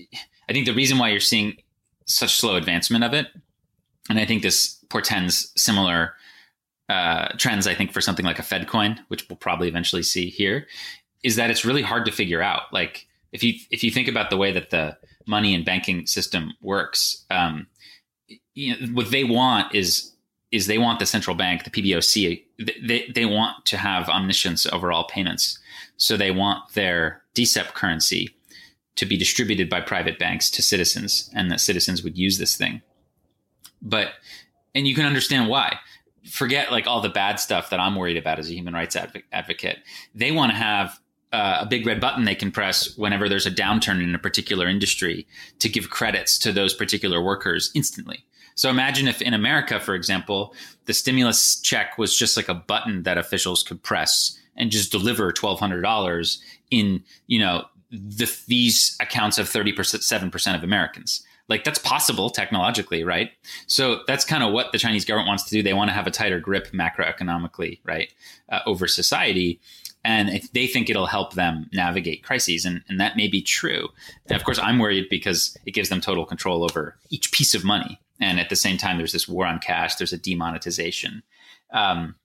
[0.50, 1.58] I think the reason why you're seeing
[2.06, 3.28] such slow advancement of it,
[4.10, 6.16] and I think this portends similar
[6.90, 10.30] uh, trends, I think, for something like a Fed coin, which we'll probably eventually see
[10.30, 10.66] here,
[11.24, 12.74] is that it's really hard to figure out.
[12.74, 16.54] Like if you if you think about the way that the money and banking system
[16.62, 17.68] works, um,
[18.56, 20.12] you know, what they want is
[20.52, 22.44] is they want the central bank, the PBOC,
[22.84, 25.60] they, they want to have omniscience over all payments.
[25.98, 28.36] So they want their DCEP currency
[28.96, 32.82] to be distributed by private banks to citizens and that citizens would use this thing.
[33.82, 34.10] But
[34.76, 35.80] and you can understand why.
[36.30, 39.24] Forget like all the bad stuff that I'm worried about as a human rights adv-
[39.32, 39.80] advocate.
[40.14, 41.00] They want to have
[41.32, 44.68] uh, a big red button they can press whenever there's a downturn in a particular
[44.68, 45.28] industry
[45.60, 48.26] to give credits to those particular workers instantly.
[48.56, 50.54] So imagine if in America, for example,
[50.86, 55.32] the stimulus check was just like a button that officials could press and just deliver
[55.32, 60.64] twelve hundred dollars in you know the, these accounts of thirty percent, seven percent of
[60.64, 63.32] Americans like that's possible technologically, right?
[63.68, 65.62] So that's kind of what the Chinese government wants to do.
[65.62, 68.14] They want to have a tighter grip macroeconomically, right,
[68.50, 69.60] uh, over society.
[70.06, 72.64] And they think it'll help them navigate crises.
[72.64, 73.90] And, and that may be true.
[74.28, 77.66] And of course, I'm worried because it gives them total control over each piece of
[77.66, 78.00] money.
[78.22, 81.24] And at the same time, there's this war on cash, there's a demonetization.
[81.72, 82.16] Um,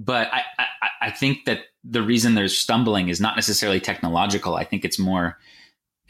[0.00, 4.54] but I, I, I think that the reason there's stumbling is not necessarily technological.
[4.56, 5.38] I think it's more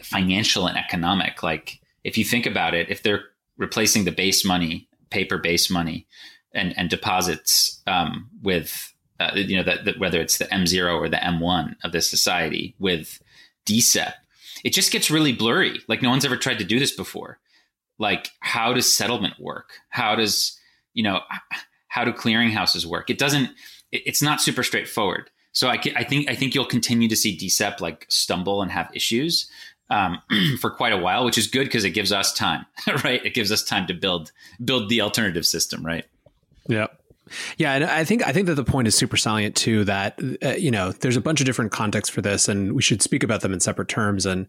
[0.00, 1.42] financial and economic.
[1.42, 3.24] Like if you think about it, if they're
[3.58, 6.06] replacing the base money, paper base money,
[6.54, 11.16] and and deposits um, with uh, you know that, whether it's the M0 or the
[11.16, 13.20] M1 of this society with
[13.66, 14.12] DCEP,
[14.64, 15.80] it just gets really blurry.
[15.88, 17.40] Like no one's ever tried to do this before.
[17.98, 19.70] Like how does settlement work?
[19.88, 20.56] How does
[20.94, 21.22] you know
[21.88, 23.10] how do clearinghouses work?
[23.10, 23.50] It doesn't.
[23.92, 25.30] It, it's not super straightforward.
[25.52, 28.90] So I, I think I think you'll continue to see DCEP like stumble and have
[28.94, 29.50] issues
[29.90, 30.20] um,
[30.60, 32.64] for quite a while, which is good because it gives us time,
[33.04, 33.24] right?
[33.24, 34.32] It gives us time to build
[34.64, 36.04] build the alternative system, right?
[36.68, 36.86] Yeah.
[37.58, 39.84] Yeah, and I think I think that the point is super salient too.
[39.84, 43.02] That uh, you know, there's a bunch of different contexts for this, and we should
[43.02, 44.26] speak about them in separate terms.
[44.26, 44.46] And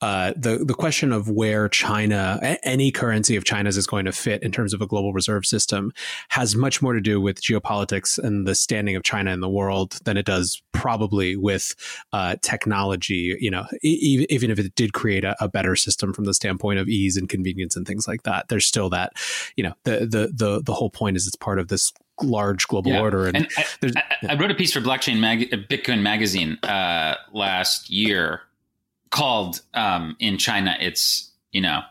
[0.00, 4.42] uh, the the question of where China, any currency of China's, is going to fit
[4.42, 5.92] in terms of a global reserve system,
[6.30, 9.98] has much more to do with geopolitics and the standing of China in the world
[10.04, 11.74] than it does probably with
[12.12, 13.36] uh, technology.
[13.40, 16.78] You know, e- even if it did create a, a better system from the standpoint
[16.78, 19.12] of ease and convenience and things like that, there's still that.
[19.56, 22.92] You know, the the the the whole point is it's part of this large global
[22.92, 23.00] yeah.
[23.00, 23.26] order.
[23.26, 23.64] And, and I,
[23.96, 28.42] I, I, wrote a piece for Blockchain Mag- Bitcoin Magazine uh, last year
[29.10, 31.82] called um, "In China, It's You Know."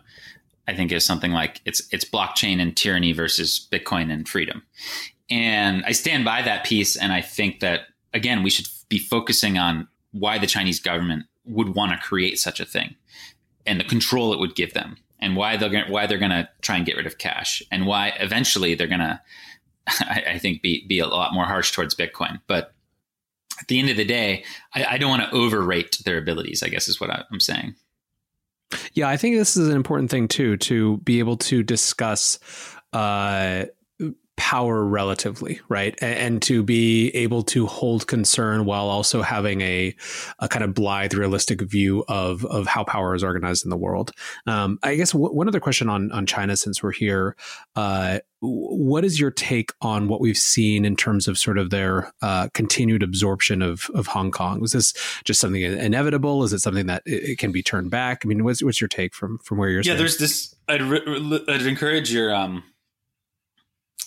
[0.67, 4.63] I think is something like it's it's blockchain and tyranny versus Bitcoin and freedom,
[5.29, 6.95] and I stand by that piece.
[6.95, 7.81] And I think that
[8.13, 12.61] again, we should be focusing on why the Chinese government would want to create such
[12.61, 12.95] a thing,
[13.65, 16.77] and the control it would give them, and why they're why they're going to try
[16.77, 19.19] and get rid of cash, and why eventually they're going to
[19.87, 22.39] I, I, think be be a lot more harsh towards Bitcoin.
[22.47, 22.73] But
[23.59, 24.43] at the end of the day,
[24.73, 26.63] I, I don't want to overrate their abilities.
[26.63, 27.75] I guess is what I'm saying.
[28.93, 32.39] Yeah, I think this is an important thing too to be able to discuss
[32.93, 33.65] uh,
[34.35, 35.95] power relatively, right?
[36.01, 39.95] And, and, to be able to hold concern while also having a,
[40.39, 44.11] a kind of blithe, realistic view of of how power is organized in the world.
[44.47, 47.35] Um, I guess w- one other question on on China, since we're here,
[47.75, 52.11] uh, what is your take on what we've seen in terms of sort of their
[52.21, 54.59] uh, continued absorption of of Hong Kong?
[54.59, 54.93] Was this
[55.25, 56.43] just something inevitable?
[56.43, 58.23] Is it something that it, it can be turned back?
[58.25, 59.81] I mean, what's what's your take from from where you're?
[59.81, 60.55] Yeah, there's this.
[60.67, 62.63] I'd, re- I'd encourage your um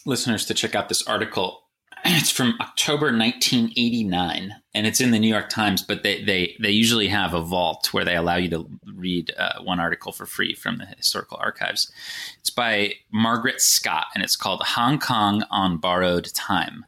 [0.06, 1.62] listeners to check out this article.
[2.08, 5.82] It's from October 1989, and it's in the New York Times.
[5.82, 9.60] But they they they usually have a vault where they allow you to read uh,
[9.62, 11.90] one article for free from the historical archives.
[12.38, 16.86] It's by Margaret Scott, and it's called "Hong Kong on Borrowed Time,"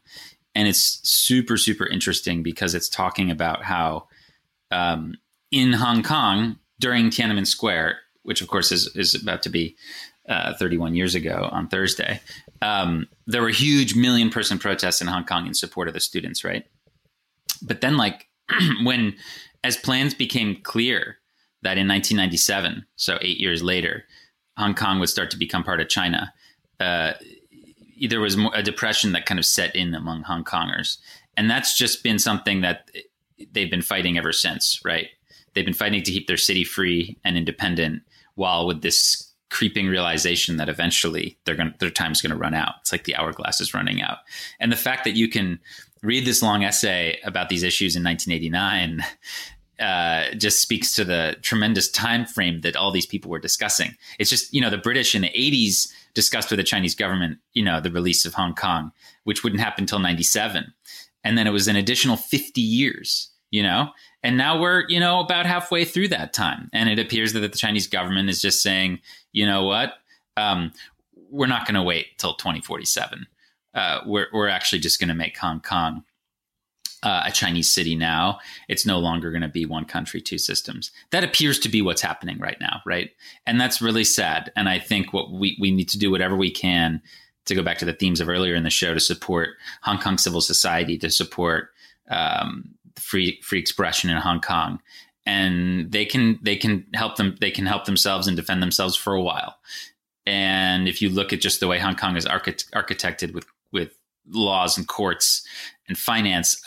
[0.55, 4.07] and it's super super interesting because it's talking about how
[4.71, 5.15] um,
[5.51, 9.77] in Hong Kong during Tiananmen Square, which of course is is about to be
[10.29, 12.21] uh, 31 years ago on Thursday,
[12.63, 16.45] um, there were huge million person protests in Hong Kong in support of the students,
[16.45, 16.67] right?
[17.63, 18.27] But then, like,
[18.83, 19.15] when
[19.65, 21.19] as plans became clear
[21.63, 24.05] that in 1997, so eight years later,
[24.57, 26.33] Hong Kong would start to become part of China,
[26.81, 27.13] uh,
[28.09, 30.99] there was a depression that kind of set in among Hong Kongers.
[31.37, 32.91] And that's just been something that
[33.53, 35.09] they've been fighting ever since, right?
[35.55, 38.03] They've been fighting to keep their city free and independent
[38.35, 42.75] while with this creeping realization that eventually they're going their time's going to run out.
[42.81, 44.19] It's like the hourglass is running out.
[44.61, 45.59] And the fact that you can
[46.03, 49.05] read this long essay about these issues in 1989
[49.81, 53.95] uh, just speaks to the tremendous time frame that all these people were discussing.
[54.19, 57.65] It's just you know the British in the 80s discussed with the Chinese government you
[57.65, 58.93] know the release of Hong Kong,
[59.25, 60.73] which wouldn't happen until 97,
[61.25, 63.31] and then it was an additional 50 years.
[63.51, 63.91] You know,
[64.23, 66.69] and now we're, you know, about halfway through that time.
[66.73, 69.01] And it appears that the Chinese government is just saying,
[69.33, 69.95] you know what?
[70.37, 70.73] Um,
[71.31, 73.27] we're not going to wait till 2047.
[73.75, 76.05] Uh, we're, we're actually just going to make Hong Kong
[77.03, 78.41] uh, a Chinese city now.
[78.69, 80.91] It's no longer going to be one country, two systems.
[81.11, 83.11] That appears to be what's happening right now, right?
[83.47, 84.53] And that's really sad.
[84.57, 87.01] And I think what we, we need to do whatever we can
[87.47, 89.51] to go back to the themes of earlier in the show to support
[89.83, 91.71] Hong Kong civil society, to support
[92.11, 94.81] um, free free expression in Hong Kong,
[95.27, 99.15] and they can they can help them they can help themselves and defend themselves for
[99.15, 99.57] a while.
[100.27, 103.99] And if you look at just the way Hong Kong is architect, architected with with
[104.31, 105.43] laws and courts
[105.89, 106.63] and finance,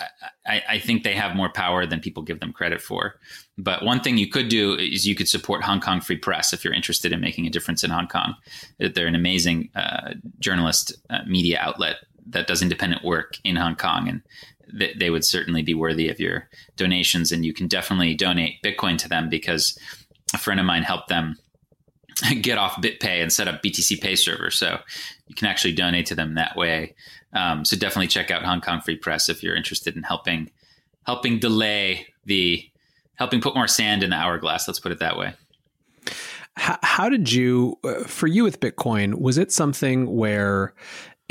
[0.47, 3.19] I, I, think they have more power than people give them credit for.
[3.57, 6.63] But one thing you could do is you could support Hong Kong Free Press if
[6.63, 8.35] you're interested in making a difference in Hong Kong.
[8.79, 14.07] They're an amazing uh, journalist uh, media outlet that does independent work in Hong Kong,
[14.07, 14.21] and
[14.77, 17.31] th- they would certainly be worthy of your donations.
[17.31, 19.77] And you can definitely donate Bitcoin to them because
[20.33, 21.37] a friend of mine helped them
[22.41, 24.51] get off BitPay and set up BTC Pay server.
[24.51, 24.79] So
[25.27, 26.95] you can actually donate to them that way.
[27.33, 30.51] Um, so definitely check out Hong Kong Free Press if you're interested in helping
[31.05, 32.63] helping delay the
[33.15, 34.67] helping put more sand in the hourglass.
[34.67, 35.33] Let's put it that way.
[36.57, 40.73] How, how did you, uh, for you with Bitcoin, was it something where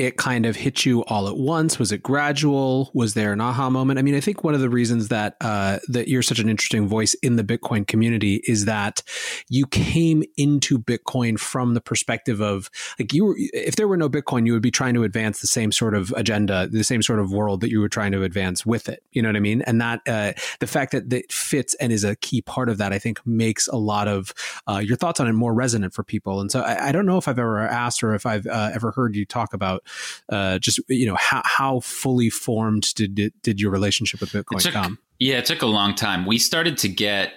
[0.01, 1.77] it kind of hit you all at once?
[1.77, 2.89] Was it gradual?
[2.95, 3.99] Was there an aha moment?
[3.99, 6.87] I mean, I think one of the reasons that uh, that you're such an interesting
[6.87, 9.03] voice in the Bitcoin community is that
[9.47, 13.35] you came into Bitcoin from the perspective of like you were.
[13.37, 16.11] If there were no Bitcoin, you would be trying to advance the same sort of
[16.17, 19.03] agenda, the same sort of world that you were trying to advance with it.
[19.11, 19.61] You know what I mean?
[19.63, 22.91] And that uh, the fact that it fits and is a key part of that,
[22.91, 24.33] I think, makes a lot of
[24.67, 26.41] uh, your thoughts on it more resonant for people.
[26.41, 28.91] And so I, I don't know if I've ever asked or if I've uh, ever
[28.91, 29.83] heard you talk about
[30.29, 34.73] uh, just you know how, how fully formed did did your relationship with Bitcoin took,
[34.73, 34.99] come?
[35.19, 36.25] Yeah, it took a long time.
[36.25, 37.33] We started to get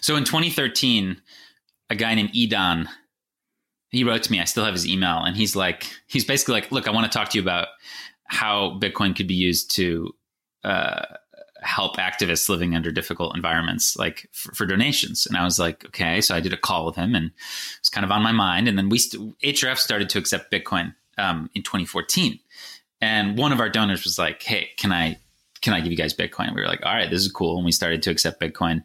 [0.00, 1.16] so in 2013,
[1.90, 2.88] a guy named Edan
[3.92, 4.40] he wrote to me.
[4.40, 7.16] I still have his email, and he's like, he's basically like, look, I want to
[7.16, 7.68] talk to you about
[8.24, 10.14] how Bitcoin could be used to
[10.64, 11.04] uh,
[11.60, 15.26] help activists living under difficult environments, like for, for, donations.
[15.26, 16.22] And I was like, okay.
[16.22, 17.32] So I did a call with him, and
[17.78, 18.66] it's kind of on my mind.
[18.66, 22.38] And then we st- HRF started to accept Bitcoin um, in 2014,
[23.00, 25.18] and one of our donors was like, hey, can I
[25.62, 26.48] can I give you guys Bitcoin?
[26.48, 27.56] And we were like, all right, this is cool.
[27.56, 28.82] And we started to accept Bitcoin.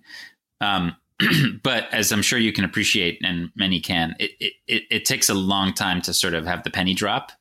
[0.61, 0.95] Um,
[1.63, 5.29] but as I'm sure you can appreciate, and many can, it, it, it, it, takes
[5.29, 7.31] a long time to sort of have the penny drop.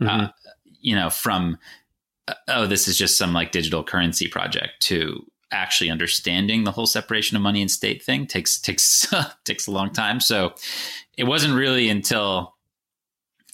[0.00, 0.20] Uh, mm-hmm.
[0.24, 0.28] Uh,
[0.80, 1.56] you know, from
[2.26, 6.86] uh, oh, this is just some like digital currency project to actually understanding the whole
[6.86, 9.12] separation of money and state thing takes takes
[9.44, 10.20] takes a long time.
[10.20, 10.54] So
[11.16, 12.54] it wasn't really until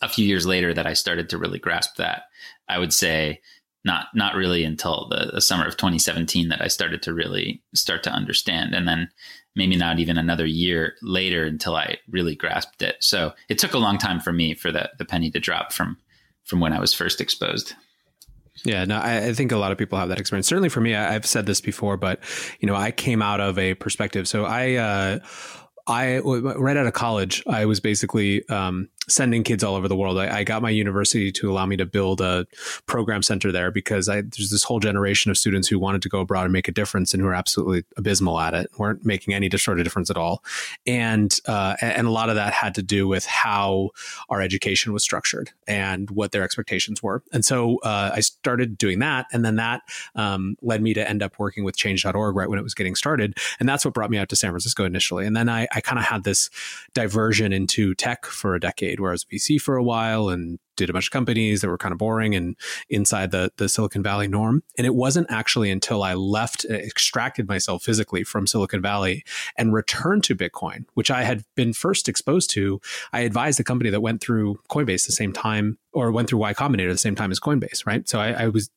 [0.03, 2.25] a few years later that I started to really grasp that.
[2.69, 3.41] I would say
[3.85, 8.03] not not really until the, the, summer of 2017 that I started to really start
[8.03, 9.09] to understand, and then
[9.55, 12.97] maybe not even another year later until I really grasped it.
[13.01, 15.99] So it took a long time for me for the the penny to drop from
[16.45, 17.75] from when I was first exposed.
[18.65, 20.47] Yeah, no, I, I, think a lot of people have that experience.
[20.47, 22.21] Certainly for me, I, have said this before, but
[22.59, 24.27] you know, I came out of a perspective.
[24.27, 25.19] So I, uh,
[25.87, 30.19] I right out of college, I was basically um, sending kids all over the world.
[30.19, 32.47] I, I, got my university to allow me to build a
[32.87, 36.21] program center there because I, there's this whole generation of students who wanted to go
[36.21, 39.49] abroad and make a difference and who are absolutely abysmal at it, weren't making any
[39.59, 40.43] sort of difference at all.
[40.87, 43.91] And uh, and a lot of that had to do with how
[44.29, 47.23] our education was structured and what their expectations were.
[47.33, 49.83] And so uh, I started doing that, and then that
[50.15, 53.39] um, led me to end up working with Change.org right when it was getting started,
[53.61, 55.27] and that's what brought me out to San Francisco initially.
[55.27, 56.51] And then I, I kind of had this
[56.95, 60.91] diversion into tech for a decade where I was VC for a while and did
[60.91, 62.57] a bunch of companies that were kind of boring and
[62.89, 64.63] inside the the Silicon Valley norm.
[64.79, 69.25] And it wasn't actually until I left, uh, extracted myself physically from Silicon Valley
[69.57, 72.81] and returned to Bitcoin, which I had been first exposed to.
[73.13, 76.53] I advised a company that went through Coinbase the same time or went through Y
[76.53, 78.07] Combinator the same time as Coinbase, right?
[78.07, 78.71] So I, I was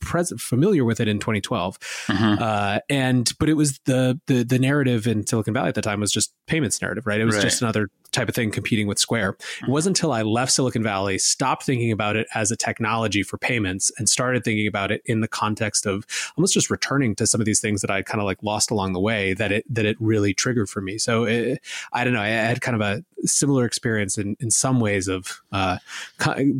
[0.00, 1.78] present, familiar with it in 2012,
[2.08, 2.36] uh-huh.
[2.38, 6.00] uh, and but it was the, the the narrative in Silicon Valley at the time
[6.00, 7.18] was just payments narrative, right?
[7.18, 7.42] It was right.
[7.42, 9.30] just another type of thing competing with Square.
[9.30, 9.72] It uh-huh.
[9.72, 13.92] wasn't until I left Silicon Valley, stopped thinking about it as a technology for payments,
[13.98, 16.04] and started thinking about it in the context of
[16.36, 18.92] almost just returning to some of these things that I kind of like lost along
[18.92, 20.98] the way that it that it really triggered for me.
[20.98, 21.60] So it,
[21.92, 25.40] I don't know, I had kind of a similar experience in in some ways of
[25.52, 25.78] uh,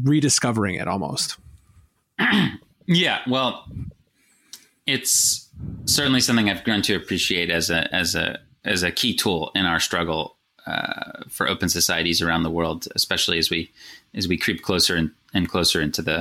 [0.02, 1.38] rediscovering it almost.
[2.86, 3.66] yeah, well,
[4.86, 5.48] it's
[5.84, 9.64] certainly something I've grown to appreciate as a as a as a key tool in
[9.64, 10.35] our struggle
[10.66, 13.70] uh, for open societies around the world, especially as we
[14.14, 16.20] as we creep closer and, and closer into the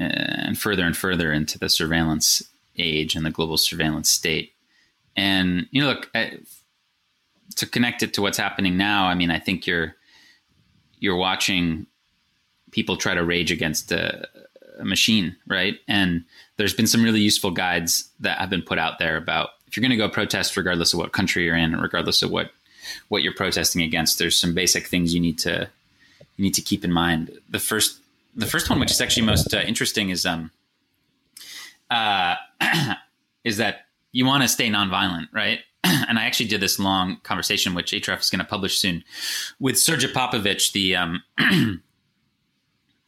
[0.00, 2.42] uh, and further and further into the surveillance
[2.76, 4.52] age and the global surveillance state.
[5.16, 6.38] And you know, look I,
[7.56, 9.06] to connect it to what's happening now.
[9.06, 9.94] I mean, I think you're
[10.98, 11.86] you're watching
[12.70, 14.26] people try to rage against a,
[14.80, 15.76] a machine, right?
[15.86, 16.24] And
[16.56, 19.82] there's been some really useful guides that have been put out there about if you're
[19.82, 22.50] going to go protest, regardless of what country you're in, regardless of what
[23.08, 25.68] what you're protesting against, there's some basic things you need to
[26.36, 27.30] you need to keep in mind.
[27.48, 28.00] The first
[28.34, 30.50] the first one, which is actually most uh, interesting, is um
[31.90, 32.36] uh
[33.44, 35.60] is that you want to stay nonviolent, right?
[35.84, 39.04] and I actually did this long conversation, which HRF is going to publish soon,
[39.60, 41.22] with Srđan Popović, the um,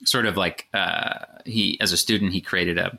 [0.04, 2.98] sort of like uh, he as a student he created a,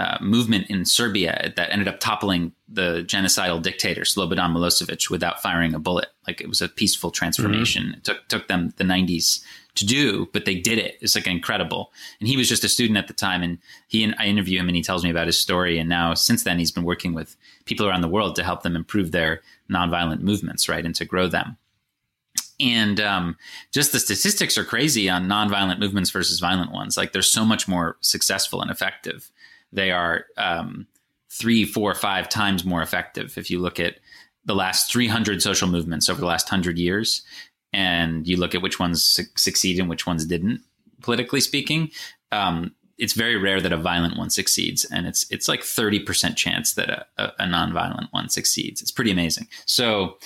[0.00, 5.74] a, movement in Serbia that ended up toppling the genocidal dictator Slobodan Milosevic without firing
[5.74, 6.08] a bullet.
[6.26, 7.84] Like it was a peaceful transformation.
[7.84, 7.94] Mm-hmm.
[7.94, 9.44] It took took them the 90s
[9.76, 10.98] to do, but they did it.
[11.00, 11.92] It's like incredible.
[12.18, 14.68] And he was just a student at the time, and he and I interview him,
[14.68, 15.78] and he tells me about his story.
[15.78, 18.76] And now since then, he's been working with people around the world to help them
[18.76, 21.56] improve their nonviolent movements, right, and to grow them
[22.60, 23.36] and um,
[23.72, 26.96] just the statistics are crazy on nonviolent movements versus violent ones.
[26.96, 29.30] Like they're so much more successful and effective.
[29.72, 30.86] They are um,
[31.30, 33.96] three, four, five times more effective if you look at
[34.44, 37.22] the last 300 social movements over the last 100 years
[37.72, 40.62] and you look at which ones su- succeed and which ones didn't
[41.00, 41.90] politically speaking,
[42.32, 46.36] um, it's very rare that a violent one succeeds, and it's it's like thirty percent
[46.36, 48.82] chance that a, a, a nonviolent one succeeds.
[48.82, 49.48] It's pretty amazing.
[49.64, 50.18] So,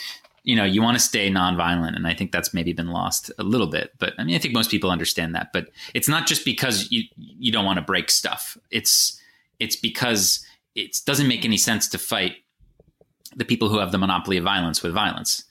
[0.43, 3.45] you know, you want to stay nonviolent, and I think that's maybe been lost a
[3.45, 3.93] little bit.
[3.99, 5.53] But I mean, I think most people understand that.
[5.53, 8.59] But it's not just because you you don't want to break stuff.
[8.73, 9.21] It's
[9.61, 10.45] it's because
[10.75, 12.37] it doesn't make any sense to fight
[13.37, 15.45] the people who have the monopoly of violence with violence,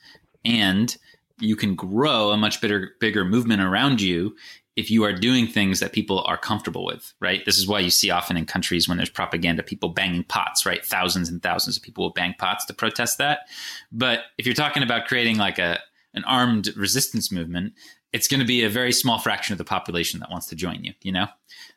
[0.45, 0.95] and
[1.39, 4.36] you can grow a much bigger bigger movement around you
[4.76, 7.45] if you are doing things that people are comfortable with, right?
[7.45, 10.84] This is why you see often in countries when there's propaganda, people banging pots, right?
[10.84, 13.41] Thousands and thousands of people will bang pots to protest that.
[13.91, 15.80] But if you're talking about creating like a
[16.16, 17.74] an armed resistance movement,
[18.14, 20.84] it's going to be a very small fraction of the population that wants to join
[20.84, 21.28] you, you know?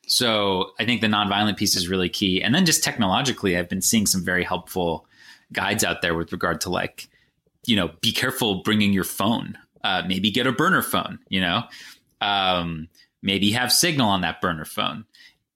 [0.07, 2.43] So I think the nonviolent piece is really key.
[2.43, 5.07] And then just technologically, I've been seeing some very helpful
[5.53, 7.09] guides out there with regard to like,
[7.67, 9.59] you know, be careful bringing your phone.
[9.83, 11.63] Uh, maybe get a burner phone, you know?
[12.21, 12.89] um,
[13.23, 15.05] maybe have signal on that burner phone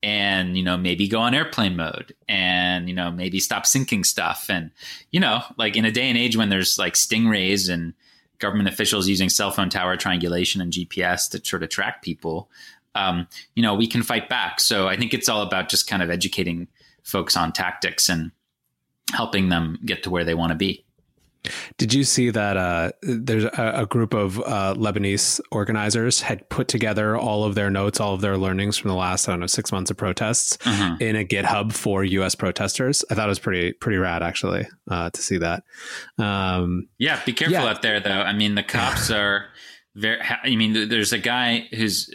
[0.02, 4.46] and you know maybe go on airplane mode and you know maybe stop syncing stuff
[4.48, 4.70] and
[5.10, 7.92] you know like in a day and age when there's like stingrays and
[8.40, 12.50] government officials using cell phone tower triangulation and gps to sort of track people
[12.96, 14.58] um, you know we can fight back.
[14.60, 16.66] So i think it's all about just kind of educating
[17.04, 18.32] folks on tactics and
[19.12, 20.84] helping them get to where they want to be
[21.78, 26.68] did you see that uh, there's a, a, group of uh, Lebanese organizers had put
[26.68, 29.46] together all of their notes, all of their learnings from the last I don't know
[29.46, 30.96] six months of protests uh-huh.
[31.00, 32.34] in a GitHub for U.S.
[32.34, 33.04] protesters?
[33.10, 35.64] I thought it was pretty pretty rad actually uh, to see that.
[36.18, 37.64] Um, yeah, be careful yeah.
[37.64, 38.10] out there though.
[38.10, 39.46] I mean, the cops are
[39.94, 40.20] very.
[40.20, 42.10] I mean, there's a guy who's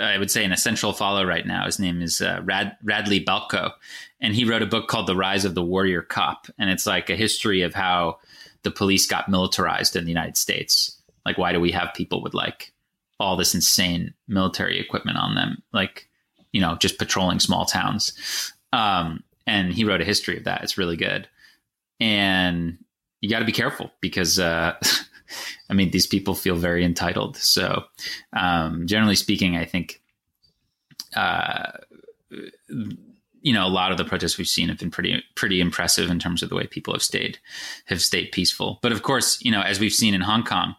[0.00, 1.66] I would say an essential follow right now.
[1.66, 3.72] His name is uh, Rad, Radley Balko,
[4.20, 7.10] and he wrote a book called The Rise of the Warrior Cop, and it's like
[7.10, 8.18] a history of how
[8.62, 10.96] the police got militarized in the United States.
[11.24, 12.72] Like, why do we have people with like
[13.18, 16.08] all this insane military equipment on them, like
[16.52, 18.52] you know, just patrolling small towns?
[18.72, 20.62] Um, and he wrote a history of that.
[20.62, 21.28] It's really good,
[21.98, 22.78] and
[23.20, 24.38] you got to be careful because.
[24.38, 24.78] Uh,
[25.68, 27.36] I mean, these people feel very entitled.
[27.36, 27.84] So,
[28.32, 30.00] um, generally speaking, I think,
[31.14, 31.72] uh,
[33.42, 36.18] you know, a lot of the protests we've seen have been pretty, pretty impressive in
[36.18, 37.38] terms of the way people have stayed,
[37.86, 38.78] have stayed peaceful.
[38.82, 40.76] But of course, you know, as we've seen in Hong Kong,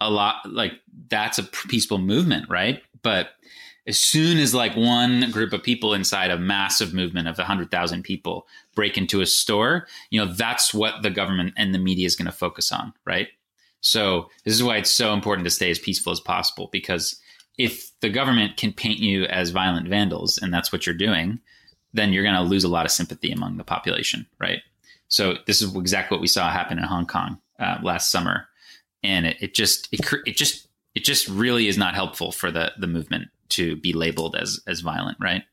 [0.00, 0.72] a lot like
[1.08, 2.82] that's a peaceful movement, right?
[3.02, 3.30] But
[3.88, 8.46] as soon as like one group of people inside a massive movement of 100,000 people
[8.74, 12.26] break into a store, you know, that's what the government and the media is going
[12.26, 13.28] to focus on, right?
[13.80, 17.20] So this is why it's so important to stay as peaceful as possible because
[17.58, 21.40] if the government can paint you as violent vandals and that's what you're doing,
[21.92, 24.60] then you're going to lose a lot of sympathy among the population, right?
[25.08, 28.46] So this is exactly what we saw happen in Hong Kong uh, last summer,
[29.02, 32.72] and it, it just it, it just it just really is not helpful for the
[32.78, 35.44] the movement to be labeled as as violent, right?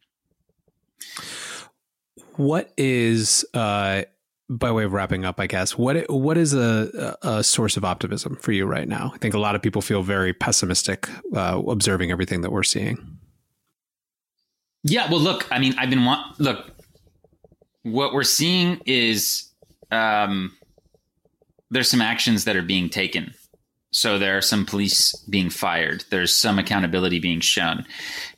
[2.35, 4.03] What is uh,
[4.49, 8.35] by way of wrapping up, I guess, what what is a, a source of optimism
[8.35, 9.11] for you right now?
[9.13, 13.17] I think a lot of people feel very pessimistic uh, observing everything that we're seeing.
[14.83, 16.71] Yeah, well, look, I mean, I've been want look.
[17.81, 19.49] What we're seeing is
[19.91, 20.55] um,
[21.71, 23.33] there's some actions that are being taken.
[23.91, 26.03] So there are some police being fired.
[26.09, 27.85] There's some accountability being shown.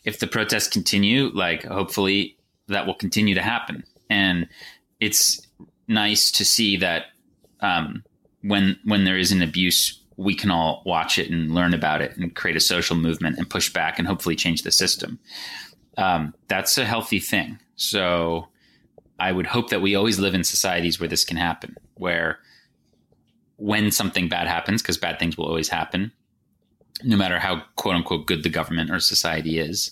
[0.05, 2.37] If the protests continue, like hopefully
[2.67, 3.83] that will continue to happen.
[4.09, 4.47] And
[4.99, 5.46] it's
[5.87, 7.05] nice to see that
[7.61, 8.03] um,
[8.41, 12.15] when when there is an abuse, we can all watch it and learn about it
[12.17, 15.19] and create a social movement and push back and hopefully change the system.
[15.97, 17.59] Um, that's a healthy thing.
[17.75, 18.47] So
[19.19, 22.39] I would hope that we always live in societies where this can happen, where
[23.57, 26.11] when something bad happens, because bad things will always happen,
[27.03, 29.91] no matter how quote unquote good the government or society is,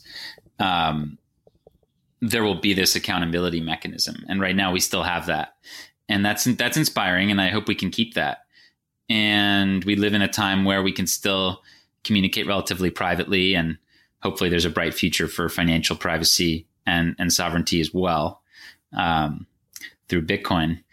[0.59, 1.17] um,
[2.29, 4.25] there will be this accountability mechanism.
[4.27, 5.55] And right now we still have that.
[6.07, 8.45] And that's that's inspiring and I hope we can keep that.
[9.09, 11.61] And we live in a time where we can still
[12.03, 13.77] communicate relatively privately and
[14.21, 18.41] hopefully there's a bright future for financial privacy and, and sovereignty as well
[18.93, 19.45] um,
[20.07, 20.83] through Bitcoin.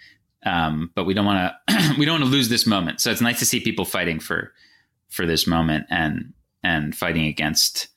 [0.45, 3.01] Um, but we don't want to we don't want to lose this moment.
[3.01, 4.53] So it's nice to see people fighting for
[5.09, 7.89] for this moment and and fighting against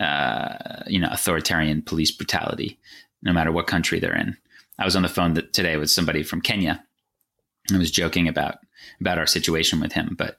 [0.00, 2.78] uh, you know, authoritarian police brutality,
[3.22, 4.36] no matter what country they're in.
[4.78, 6.82] I was on the phone today with somebody from Kenya.
[7.72, 8.56] I was joking about
[9.00, 10.38] about our situation with him, but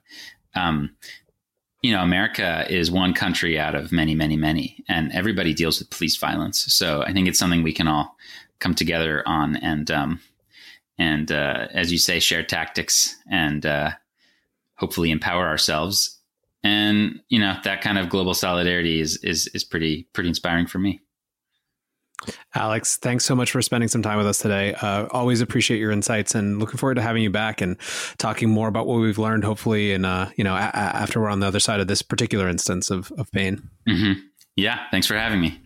[0.55, 0.95] um,
[1.81, 5.89] you know, America is one country out of many, many, many, and everybody deals with
[5.89, 6.73] police violence.
[6.73, 8.15] So I think it's something we can all
[8.59, 10.19] come together on, and um,
[10.97, 13.91] and uh, as you say, share tactics and uh,
[14.75, 16.20] hopefully empower ourselves
[16.63, 20.79] And you know that kind of global solidarity is is is pretty pretty inspiring for
[20.79, 21.01] me.
[22.53, 24.75] Alex, thanks so much for spending some time with us today.
[24.75, 27.77] Uh, always appreciate your insights and looking forward to having you back and
[28.17, 31.39] talking more about what we've learned, hopefully, and uh, you know, a- after we're on
[31.39, 33.69] the other side of this particular instance of, of pain.
[33.89, 34.19] Mm-hmm.
[34.55, 35.61] Yeah, thanks for having me.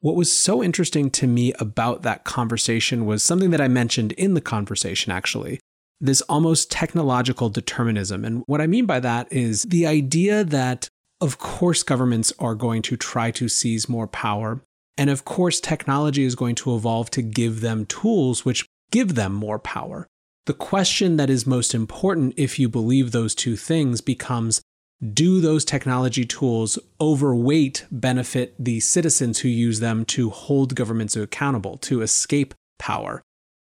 [0.00, 4.34] What was so interesting to me about that conversation was something that I mentioned in
[4.34, 5.60] the conversation, actually.
[6.00, 8.24] This almost technological determinism.
[8.24, 10.88] And what I mean by that is the idea that,
[11.20, 14.60] of course, governments are going to try to seize more power
[14.96, 19.32] and of course, technology is going to evolve to give them tools which give them
[19.32, 20.06] more power.
[20.46, 24.62] The question that is most important, if you believe those two things, becomes
[25.12, 31.76] do those technology tools overweight benefit the citizens who use them to hold governments accountable,
[31.78, 33.22] to escape power?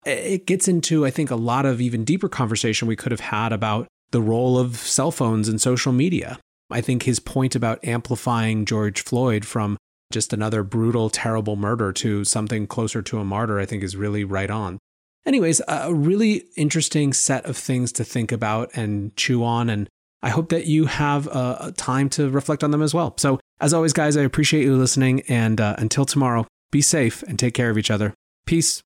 [0.06, 3.52] It gets into, I think, a lot of even deeper conversation we could have had
[3.52, 6.38] about the role of cell phones and social media.
[6.70, 9.76] I think his point about amplifying George Floyd from
[10.12, 14.24] just another brutal, terrible murder to something closer to a martyr, I think is really
[14.24, 14.78] right on.
[15.26, 19.68] Anyways, a really interesting set of things to think about and chew on.
[19.68, 19.88] And
[20.22, 23.14] I hope that you have a time to reflect on them as well.
[23.18, 25.20] So, as always, guys, I appreciate you listening.
[25.28, 28.14] And uh, until tomorrow, be safe and take care of each other.
[28.46, 28.82] Peace.